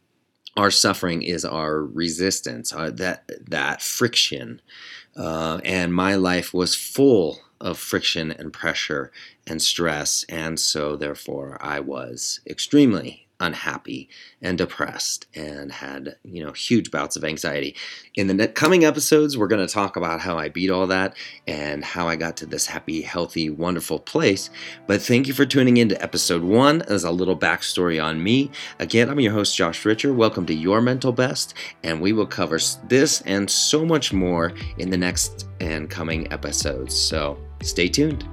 our 0.58 0.72
suffering 0.72 1.22
is 1.22 1.44
our 1.44 1.84
resistance, 1.84 2.72
uh, 2.72 2.90
that 2.92 3.30
that 3.50 3.82
friction, 3.82 4.62
uh, 5.18 5.60
and 5.66 5.94
my 5.94 6.16
life 6.16 6.54
was 6.54 6.76
full 6.76 7.40
of 7.60 7.78
friction 7.78 8.32
and 8.32 8.52
pressure 8.54 9.12
and 9.48 9.62
stress, 9.62 10.26
and 10.30 10.60
so 10.60 10.96
therefore 10.96 11.58
I 11.62 11.80
was 11.80 12.40
extremely 12.48 13.25
unhappy 13.40 14.10
and 14.42 14.58
depressed 14.58 15.28
and 15.36 15.72
had 15.72 16.16
you 16.24 16.44
know 16.44 16.52
huge 16.52 16.92
bouts 16.92 17.16
of 17.16 17.24
anxiety. 17.24 17.76
In 18.16 18.28
the 18.28 18.48
coming 18.48 18.86
episodes 18.86 19.38
we're 19.38 19.48
going 19.48 19.66
to 19.66 19.74
talk 19.74 19.96
about 19.96 20.22
how 20.22 20.38
i 20.38 20.50
beat 20.50 20.70
all 20.70 20.88
that 20.88 21.16
and 21.48 21.84
how 21.84 22.08
i 22.08 22.16
got 22.16 22.38
to 22.38 22.46
this 22.46 22.68
happy 22.68 23.02
healthy 23.02 23.50
wonderful 23.50 24.00
place. 24.00 24.50
But 24.88 25.02
thank 25.02 25.28
you 25.28 25.34
for 25.34 25.46
tuning 25.46 25.78
in 25.78 25.90
to 25.90 26.02
episode 26.02 26.44
one 26.44 26.82
as 26.84 27.04
a 27.04 27.12
little 27.12 27.38
backstory 27.38 28.04
on 28.04 28.24
me. 28.24 28.52
Again 28.80 29.10
i'm 29.10 29.20
your 29.20 29.34
host 29.34 29.56
josh 29.56 29.84
richer. 29.86 30.14
Welcome 30.14 30.46
to 30.48 30.54
your 30.54 30.82
mental 30.82 31.12
best 31.12 31.54
and 31.84 32.02
we 32.02 32.14
will 32.14 32.28
cover 32.28 32.60
this 32.88 33.22
and 33.22 33.50
so 33.50 33.86
much 33.86 34.14
more 34.14 34.54
in 34.78 34.90
the 34.90 34.98
next 34.98 35.48
and 35.60 35.90
coming 35.90 36.32
episodes. 36.32 36.96
So 36.96 37.38
stay 37.62 37.90
tuned 37.90 38.26